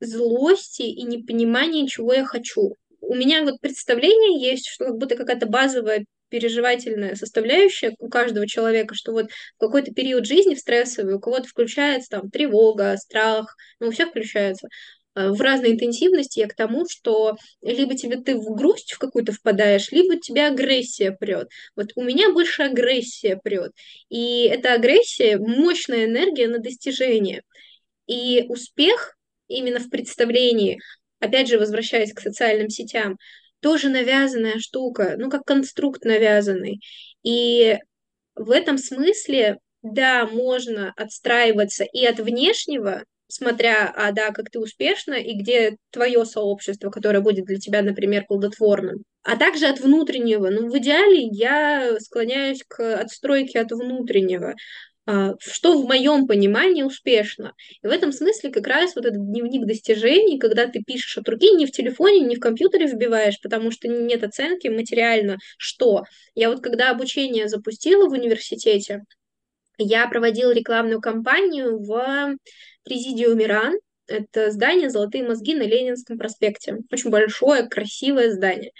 [0.00, 2.74] злости и непонимания, чего я хочу.
[3.00, 8.94] У меня вот представление есть, что как будто какая-то базовая переживательная составляющая у каждого человека,
[8.94, 13.88] что вот в какой-то период жизни в стрессовый у кого-то включается там тревога, страх, ну
[13.88, 14.70] у всех включается э,
[15.14, 19.90] в разной интенсивности я к тому, что либо тебе ты в грусть в какую-то впадаешь,
[19.92, 21.48] либо тебя агрессия прет.
[21.76, 23.72] Вот у меня больше агрессия прет.
[24.08, 27.42] И эта агрессия мощная энергия на достижение.
[28.06, 29.16] И успех
[29.48, 30.78] именно в представлении,
[31.20, 33.16] опять же, возвращаясь к социальным сетям,
[33.60, 36.80] тоже навязанная штука, ну, как конструкт навязанный.
[37.22, 37.78] И
[38.34, 45.14] в этом смысле, да, можно отстраиваться и от внешнего, смотря, а да, как ты успешна,
[45.14, 50.50] и где твое сообщество, которое будет для тебя, например, плодотворным, а также от внутреннего.
[50.50, 54.54] Ну, в идеале я склоняюсь к отстройке от внутреннего.
[55.06, 57.52] А, что в моем понимании успешно.
[57.82, 61.50] И в этом смысле как раз вот этот дневник достижений, когда ты пишешь от руки,
[61.52, 66.04] не в телефоне, не в компьютере вбиваешь, потому что нет оценки материально, что.
[66.34, 69.02] Я вот когда обучение запустила в университете,
[69.76, 72.36] я проводила рекламную кампанию в
[72.84, 73.74] Президиуме РАН,
[74.06, 76.76] это здание «Золотые мозги» на Ленинском проспекте.
[76.92, 78.72] Очень большое, красивое здание.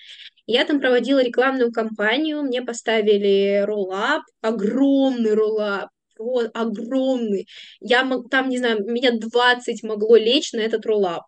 [0.46, 7.46] Я там проводила рекламную кампанию, мне поставили роллап, огромный роллап, просто огромный.
[7.80, 11.22] Я там, не знаю, меня 20 могло лечь на этот роллап.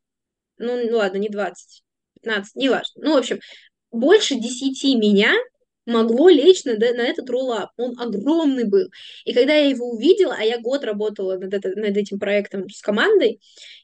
[0.59, 1.83] Ну ладно, не 20,
[2.22, 3.03] 15, не важно.
[3.03, 3.39] Ну, в общем,
[3.91, 5.33] больше 10 меня
[5.87, 7.70] могло лечь на, на этот роллап.
[7.76, 8.89] Он огромный был.
[9.24, 12.82] И когда я его увидела, а я год работала над, это, над этим проектом с
[12.82, 13.41] командой,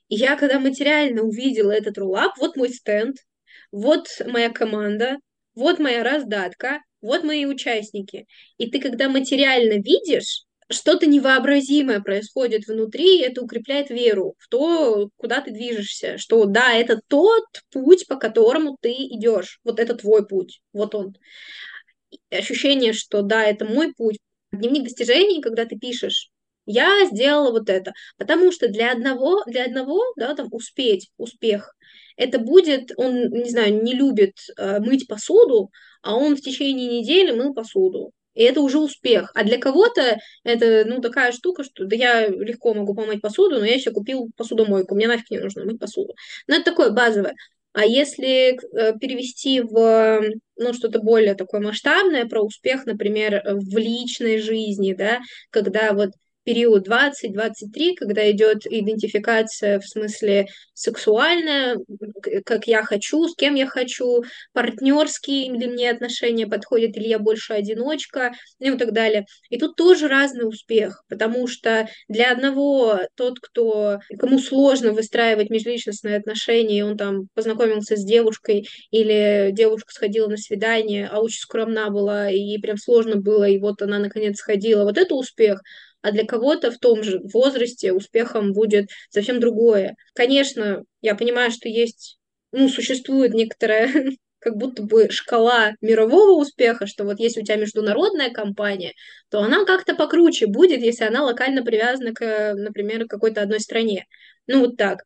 [0.09, 3.17] и я когда материально увидела этот роллап, вот мой стенд,
[3.71, 5.19] вот моя команда,
[5.55, 8.27] вот моя раздатка, вот мои участники.
[8.59, 15.11] И ты, когда материально видишь, что-то невообразимое происходит внутри, и это укрепляет веру в то,
[15.17, 20.27] куда ты движешься, что да, это тот путь, по которому ты идешь, вот это твой
[20.27, 21.15] путь, вот он.
[22.31, 24.19] Ощущение, что да, это мой путь.
[24.53, 26.31] Дневник достижений, когда ты пишешь,
[26.67, 31.75] я сделала вот это, потому что для одного, для одного, да, там успеть, успех,
[32.17, 35.71] это будет, он, не знаю, не любит э, мыть посуду,
[36.03, 38.13] а он в течение недели мыл посуду.
[38.35, 39.31] И это уже успех.
[39.35, 43.65] А для кого-то это, ну, такая штука, что да я легко могу помыть посуду, но
[43.67, 46.15] я себе купил посудомойку, мне нафиг не нужно мыть посуду.
[46.47, 47.35] Но это такое базовое.
[47.73, 50.21] А если э, перевести в
[50.57, 55.21] ну, что-то более такое масштабное про успех, например, в личной жизни, да,
[55.51, 56.11] когда вот
[56.45, 61.77] период 20-23, когда идет идентификация в смысле сексуальная,
[62.45, 64.23] как я хочу, с кем я хочу,
[64.53, 69.27] партнерские ли мне отношения подходят, или я больше одиночка, ну и так далее.
[69.51, 76.17] И тут тоже разный успех, потому что для одного тот, кто, кому сложно выстраивать межличностные
[76.17, 81.91] отношения, и он там познакомился с девушкой, или девушка сходила на свидание, а очень скромна
[81.91, 85.61] была, и прям сложно было, и вот она наконец сходила, вот это успех
[86.03, 89.97] а для кого-то в том же возрасте успехом будет совсем другое.
[90.15, 92.19] Конечно, я понимаю, что есть,
[92.51, 93.91] ну, существует некоторая
[94.41, 98.93] как будто бы шкала мирового успеха, что вот если у тебя международная компания,
[99.31, 104.07] то она как-то покруче будет, если она локально привязана к, например, какой-то одной стране.
[104.49, 105.05] Ну, вот так.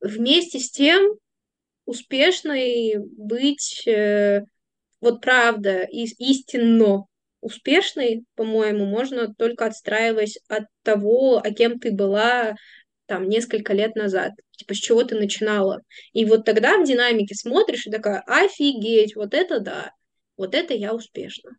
[0.00, 1.14] Вместе с тем,
[1.84, 4.42] успешной быть, э,
[5.00, 7.04] вот правда, истинно
[7.42, 12.54] успешной, по-моему, можно только отстраиваясь от того, о кем ты была
[13.06, 15.80] там несколько лет назад, типа с чего ты начинала.
[16.12, 19.92] И вот тогда в динамике смотришь и такая, офигеть, вот это да,
[20.36, 21.50] вот это я успешна.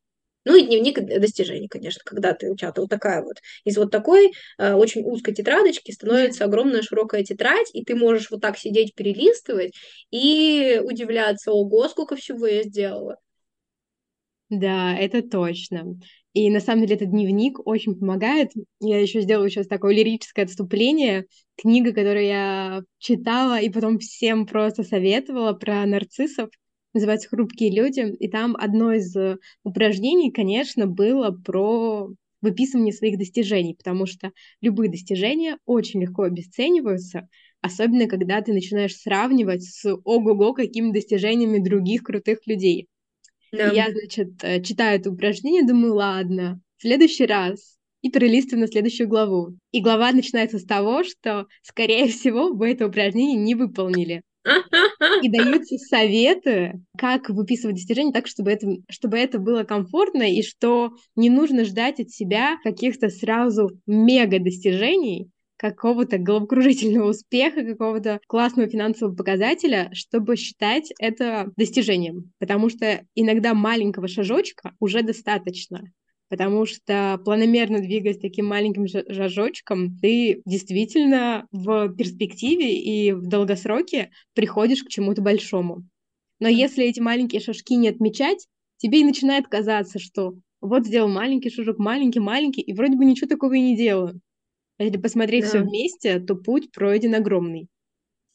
[0.46, 4.34] Ну и дневник достижений, конечно, когда ты у тебя вот такая вот из вот такой
[4.58, 9.74] э, очень узкой тетрадочки становится огромная широкая тетрадь, и ты можешь вот так сидеть перелистывать
[10.12, 13.18] и удивляться, ого, сколько всего я сделала.
[14.60, 15.98] Да, это точно.
[16.34, 18.52] И на самом деле этот дневник очень помогает.
[18.80, 21.26] Я еще сделаю сейчас такое лирическое отступление.
[21.58, 26.50] Книга, которую я читала и потом всем просто советовала про нарциссов,
[26.94, 28.02] называется «Хрупкие люди».
[28.20, 29.16] И там одно из
[29.64, 32.10] упражнений, конечно, было про
[32.42, 37.28] выписывание своих достижений, потому что любые достижения очень легко обесцениваются,
[37.62, 42.88] особенно когда ты начинаешь сравнивать с ого-го какими достижениями других крутых людей.
[43.54, 43.72] Да.
[43.72, 49.08] я, значит, э, читаю это упражнение, думаю, ладно, в следующий раз и перелистываю на следующую
[49.08, 49.56] главу.
[49.72, 54.24] И глава начинается с того, что, скорее всего, вы это упражнение не выполнили.
[55.22, 60.92] И даются советы, как выписывать достижения так, чтобы это, чтобы это было комфортно, и что
[61.16, 65.30] не нужно ждать от себя каких-то сразу мега достижений,
[65.64, 72.34] какого-то головокружительного успеха, какого-то классного финансового показателя, чтобы считать это достижением.
[72.38, 75.84] Потому что иногда маленького шажочка уже достаточно
[76.30, 84.82] потому что планомерно двигаясь таким маленьким шажочком, ты действительно в перспективе и в долгосроке приходишь
[84.84, 85.84] к чему-то большому.
[86.40, 88.48] Но если эти маленькие шажки не отмечать,
[88.78, 93.28] тебе и начинает казаться, что вот сделал маленький шажок, маленький, маленький, и вроде бы ничего
[93.28, 94.20] такого и не делаю.
[94.78, 95.50] А если посмотреть да.
[95.50, 97.68] все вместе, то путь пройден огромный.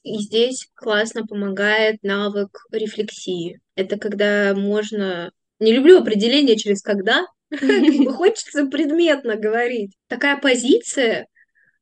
[0.02, 3.60] И здесь классно помогает навык рефлексии.
[3.74, 5.32] Это когда можно...
[5.58, 9.92] Не люблю определение через когда, хочется предметно говорить.
[10.06, 11.26] Такая позиция,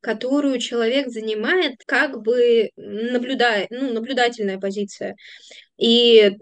[0.01, 5.17] которую человек занимает, как бы наблюдая, ну, наблюдательная позиция.
[5.79, 6.33] И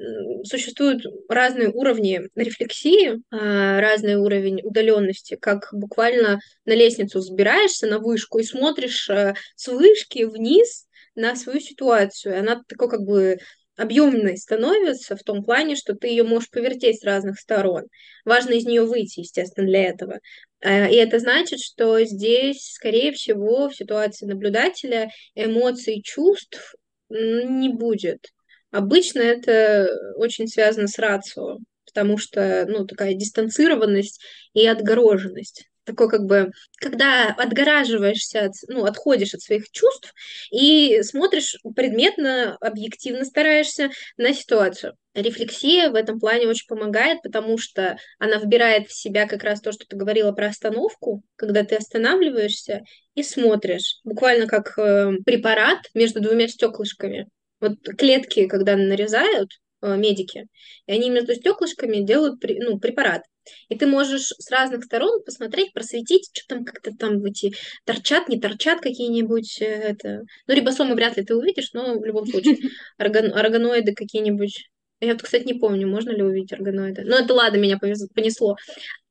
[0.45, 8.39] существуют разные уровни рефлексии, а, разный уровень удаленности, как буквально на лестницу взбираешься на вышку
[8.39, 12.39] и смотришь э, с вышки вниз на свою ситуацию.
[12.39, 13.39] Она такой как бы
[13.77, 17.85] объемной становится в том плане, что ты ее можешь повертеть с разных сторон.
[18.25, 20.21] Важно из нее выйти, естественно, для этого.
[20.61, 26.77] Э, и это значит, что здесь, скорее всего, в ситуации наблюдателя эмоций, чувств
[27.09, 28.34] не будет.
[28.75, 34.21] Обычно это очень связано с рацио, потому что, ну, такая дистанцированность
[34.53, 36.51] и отгороженность такой как бы,
[36.81, 40.15] когда отгораживаешься, от, ну, отходишь от своих чувств
[40.51, 44.95] и смотришь предметно, объективно стараешься на ситуацию.
[45.15, 49.73] Рефлексия в этом плане очень помогает, потому что она вбирает в себя как раз то,
[49.73, 52.81] что ты говорила про остановку, когда ты останавливаешься
[53.15, 57.29] и смотришь, буквально как э, препарат между двумя стеклышками.
[57.69, 59.51] Вот клетки, когда нарезают,
[59.83, 60.47] э, медики,
[60.87, 63.23] и они между стеклышками делают ну, препарат.
[63.69, 67.55] И ты можешь с разных сторон посмотреть, просветить, что там как-то там эти
[67.85, 69.61] торчат, не торчат какие-нибудь.
[69.61, 70.23] Э, это...
[70.47, 72.57] Ну, рибосомы вряд ли ты увидишь, но в любом случае
[72.99, 73.33] орган...
[73.33, 74.69] органоиды какие-нибудь.
[75.01, 77.03] Я вот, кстати, не помню, можно ли увидеть органоиды.
[77.05, 78.57] Но это ладно, меня понесло.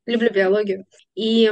[0.05, 0.85] Люблю биологию.
[1.15, 1.51] И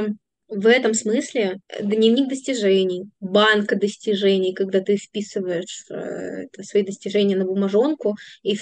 [0.54, 8.16] в этом смысле дневник достижений, банка достижений, когда ты вписываешь э, свои достижения на бумажонку
[8.42, 8.58] и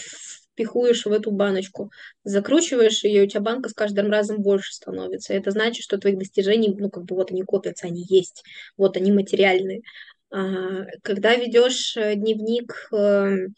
[0.55, 1.91] пихуешь в эту баночку,
[2.23, 5.35] закручиваешь ее, у тебя банка с каждым разом больше становится.
[5.35, 8.45] Это значит, что твоих достижений, ну, как бы вот они копятся, они есть,
[8.77, 9.83] вот они материальные.
[10.31, 13.55] Когда ведешь э, дневник, эм,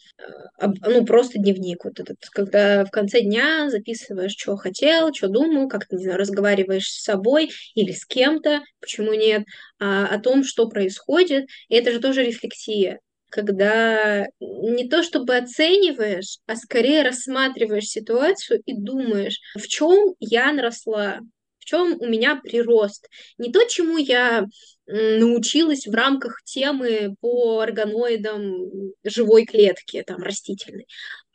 [0.87, 5.87] ну, просто дневник, вот этот, когда в конце дня записываешь, что хотел, что думал, как
[5.87, 9.45] ты, не знаю, разговариваешь с собой или с кем-то, почему нет,
[9.79, 13.01] а, о том, что происходит, и это же тоже рефлексия.
[13.29, 21.20] Когда не то чтобы оцениваешь, а скорее рассматриваешь ситуацию и думаешь, в чем я наросла,
[21.62, 23.08] в чем у меня прирост.
[23.38, 24.46] Не то, чему я
[24.86, 30.86] научилась в рамках темы по органоидам живой клетки, там, растительной,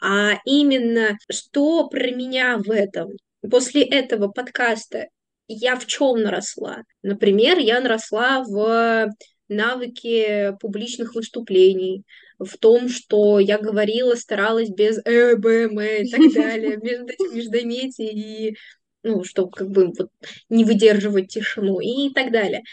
[0.02, 3.12] а именно, что про меня в этом.
[3.50, 5.08] После этого подкаста
[5.48, 6.84] я в чем наросла?
[7.04, 9.10] Например, я наросла в
[9.48, 12.04] навыки публичных выступлений,
[12.38, 18.10] в том, что я говорила, старалась без э, б, м и так далее, этих междометий,
[18.10, 18.58] и,
[19.04, 20.10] ну, чтобы как бы вот
[20.50, 22.64] не выдерживать тишину и так далее.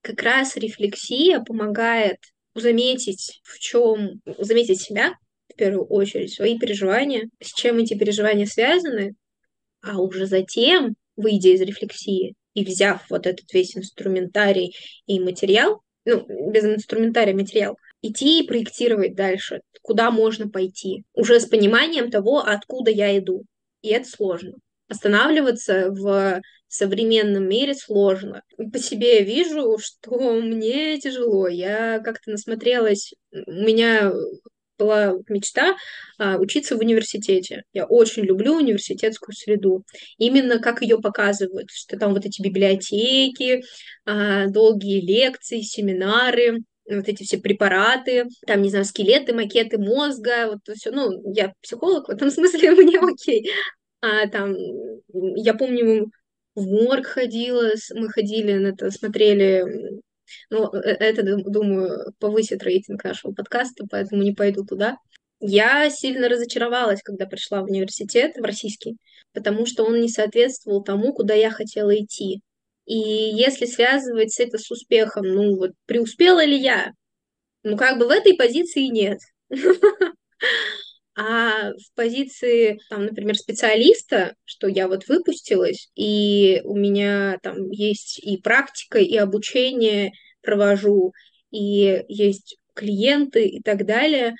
[0.00, 2.18] Как раз рефлексия помогает
[2.54, 5.14] заметить, в чем, заметить себя,
[5.48, 9.14] в первую очередь, свои переживания, с чем эти переживания связаны,
[9.82, 14.74] а уже затем, выйдя из рефлексии и взяв вот этот весь инструментарий
[15.06, 21.46] и материал, ну, без инструментария материал, идти и проектировать дальше, куда можно пойти, уже с
[21.46, 23.44] пониманием того, откуда я иду.
[23.82, 24.54] И это сложно.
[24.88, 28.42] Останавливаться в современном мире сложно.
[28.72, 31.48] По себе я вижу, что мне тяжело.
[31.48, 34.12] Я как-то насмотрелась, у меня
[34.78, 35.76] была мечта
[36.18, 37.62] а, учиться в университете.
[37.72, 39.84] Я очень люблю университетскую среду.
[40.18, 43.62] Именно как ее показывают, что там вот эти библиотеки,
[44.04, 46.58] а, долгие лекции, семинары,
[46.88, 52.08] вот эти все препараты, там, не знаю, скелеты, макеты мозга, вот все, ну, я психолог,
[52.08, 53.50] в этом смысле мне окей.
[54.00, 54.54] А там,
[55.12, 56.10] я помню,
[56.54, 60.00] в морг ходила, мы ходили на это, смотрели
[60.50, 64.96] ну, э, это, думаю, повысит рейтинг нашего подкаста, поэтому не пойду туда.
[65.40, 68.96] Я сильно разочаровалась, когда пришла в университет, в российский,
[69.32, 72.40] потому что он не соответствовал тому, куда я хотела идти.
[72.86, 76.92] И если связывать это с успехом, ну вот преуспела ли я?
[77.64, 79.18] Ну как бы в этой позиции нет.
[81.18, 88.18] А в позиции, там, например, специалиста, что я вот выпустилась, и у меня там есть
[88.18, 90.12] и практика, и обучение
[90.42, 91.12] провожу,
[91.50, 94.34] и есть клиенты и так далее,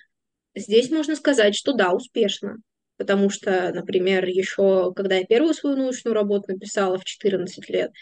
[0.54, 2.56] здесь можно сказать, что да, успешно.
[2.98, 7.92] Потому что, например, еще когда я первую свою научную работу написала в 14 лет,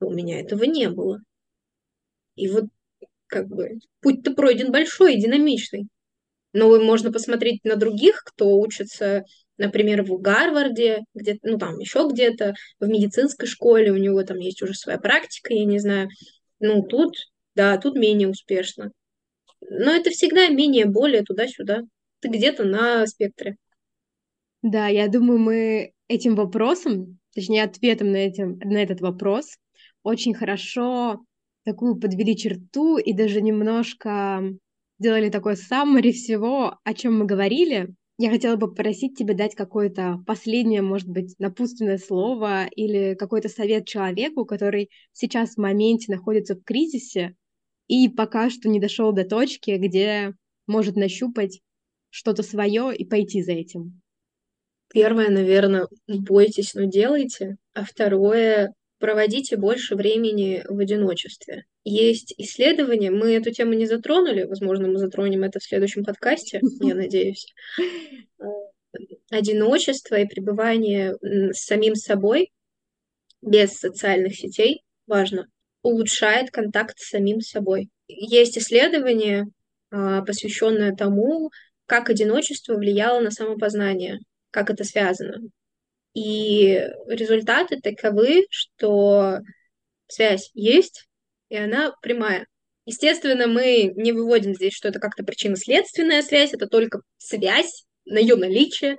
[0.00, 1.20] у меня этого не было.
[2.36, 2.64] И вот
[3.26, 5.88] как бы путь-то пройден большой и динамичный.
[6.56, 9.24] Но можно посмотреть на других, кто учится,
[9.58, 14.62] например, в Гарварде, где ну там еще где-то, в медицинской школе, у него там есть
[14.62, 16.08] уже своя практика, я не знаю.
[16.58, 17.12] Ну, тут,
[17.54, 18.90] да, тут менее успешно.
[19.60, 21.82] Но это всегда менее, более туда-сюда.
[22.20, 23.56] Ты где-то на спектре.
[24.62, 29.58] Да, я думаю, мы этим вопросом, точнее, ответом на, этим, на этот вопрос
[30.02, 31.20] очень хорошо
[31.64, 34.42] такую подвели черту и даже немножко
[34.98, 37.94] сделали такой саммари всего, о чем мы говорили.
[38.18, 43.86] Я хотела бы попросить тебя дать какое-то последнее, может быть, напутственное слово или какой-то совет
[43.86, 47.34] человеку, который сейчас в моменте находится в кризисе
[47.88, 50.34] и пока что не дошел до точки, где
[50.66, 51.60] может нащупать
[52.10, 54.00] что-то свое и пойти за этим.
[54.92, 57.56] Первое, наверное, бойтесь, но делайте.
[57.74, 61.64] А второе, проводите больше времени в одиночестве.
[61.84, 66.94] Есть исследования, мы эту тему не затронули, возможно, мы затронем это в следующем подкасте, я
[66.94, 67.46] надеюсь.
[69.30, 72.50] Одиночество и пребывание с самим собой
[73.42, 75.46] без социальных сетей важно,
[75.82, 77.90] улучшает контакт с самим собой.
[78.08, 79.46] Есть исследование,
[79.90, 81.50] а, посвященное тому,
[81.86, 84.18] как одиночество влияло на самопознание,
[84.50, 85.42] как это связано.
[86.16, 89.40] И результаты таковы, что
[90.08, 91.04] связь есть,
[91.50, 92.46] и она прямая.
[92.86, 98.36] Естественно, мы не выводим здесь, что это как-то причинно-следственная связь, это только связь на ее
[98.36, 98.96] наличие.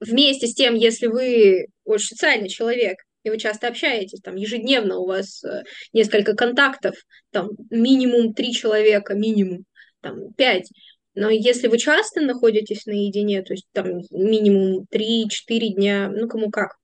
[0.00, 5.06] Вместе с тем, если вы очень социальный человек, и вы часто общаетесь, там ежедневно у
[5.06, 6.96] вас э, несколько контактов,
[7.30, 9.66] там минимум три человека, минимум,
[10.00, 10.68] там пять,
[11.14, 16.76] но если вы часто находитесь наедине, то есть там минимум 3-4 дня, ну кому как,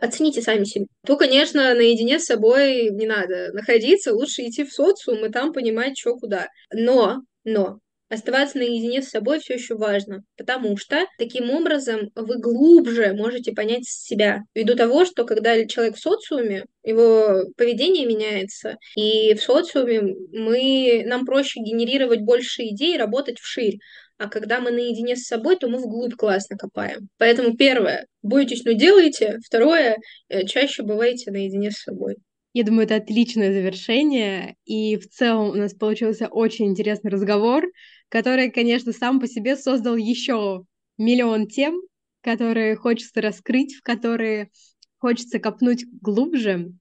[0.00, 0.86] оцените сами себя.
[1.06, 5.98] То, конечно, наедине с собой не надо находиться, лучше идти в социум и там понимать,
[5.98, 6.48] что куда.
[6.72, 7.78] Но, но,
[8.10, 13.88] Оставаться наедине с собой все еще важно, потому что таким образом вы глубже можете понять
[13.88, 14.42] себя.
[14.54, 20.02] Ввиду того, что когда человек в социуме, его поведение меняется, и в социуме
[20.32, 23.78] мы, нам проще генерировать больше идей, работать вширь.
[24.18, 27.08] А когда мы наедине с собой, то мы вглубь классно копаем.
[27.18, 29.38] Поэтому первое, бойтесь, но делайте.
[29.44, 29.96] Второе,
[30.28, 32.16] э, чаще бывайте наедине с собой.
[32.54, 34.56] Я думаю, это отличное завершение.
[34.64, 37.64] И в целом у нас получился очень интересный разговор
[38.14, 40.64] который, конечно, сам по себе создал еще
[40.98, 41.80] миллион тем,
[42.20, 44.50] которые хочется раскрыть, в которые
[44.98, 46.72] хочется копнуть глубже.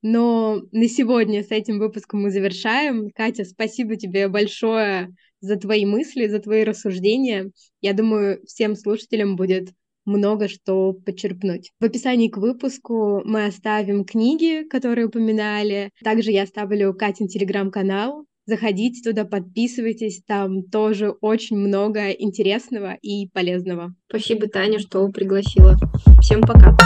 [0.00, 3.10] Но на сегодня с этим выпуском мы завершаем.
[3.10, 7.50] Катя, спасибо тебе большое за твои мысли, за твои рассуждения.
[7.80, 9.70] Я думаю, всем слушателям будет
[10.10, 11.70] много что подчерпнуть.
[11.80, 15.90] В описании к выпуску мы оставим книги, которые упоминали.
[16.04, 23.94] Также я оставлю Катин телеграм-канал, Заходите туда, подписывайтесь, там тоже очень много интересного и полезного.
[24.08, 25.76] Спасибо, Таня, что пригласила.
[26.20, 26.76] Всем пока.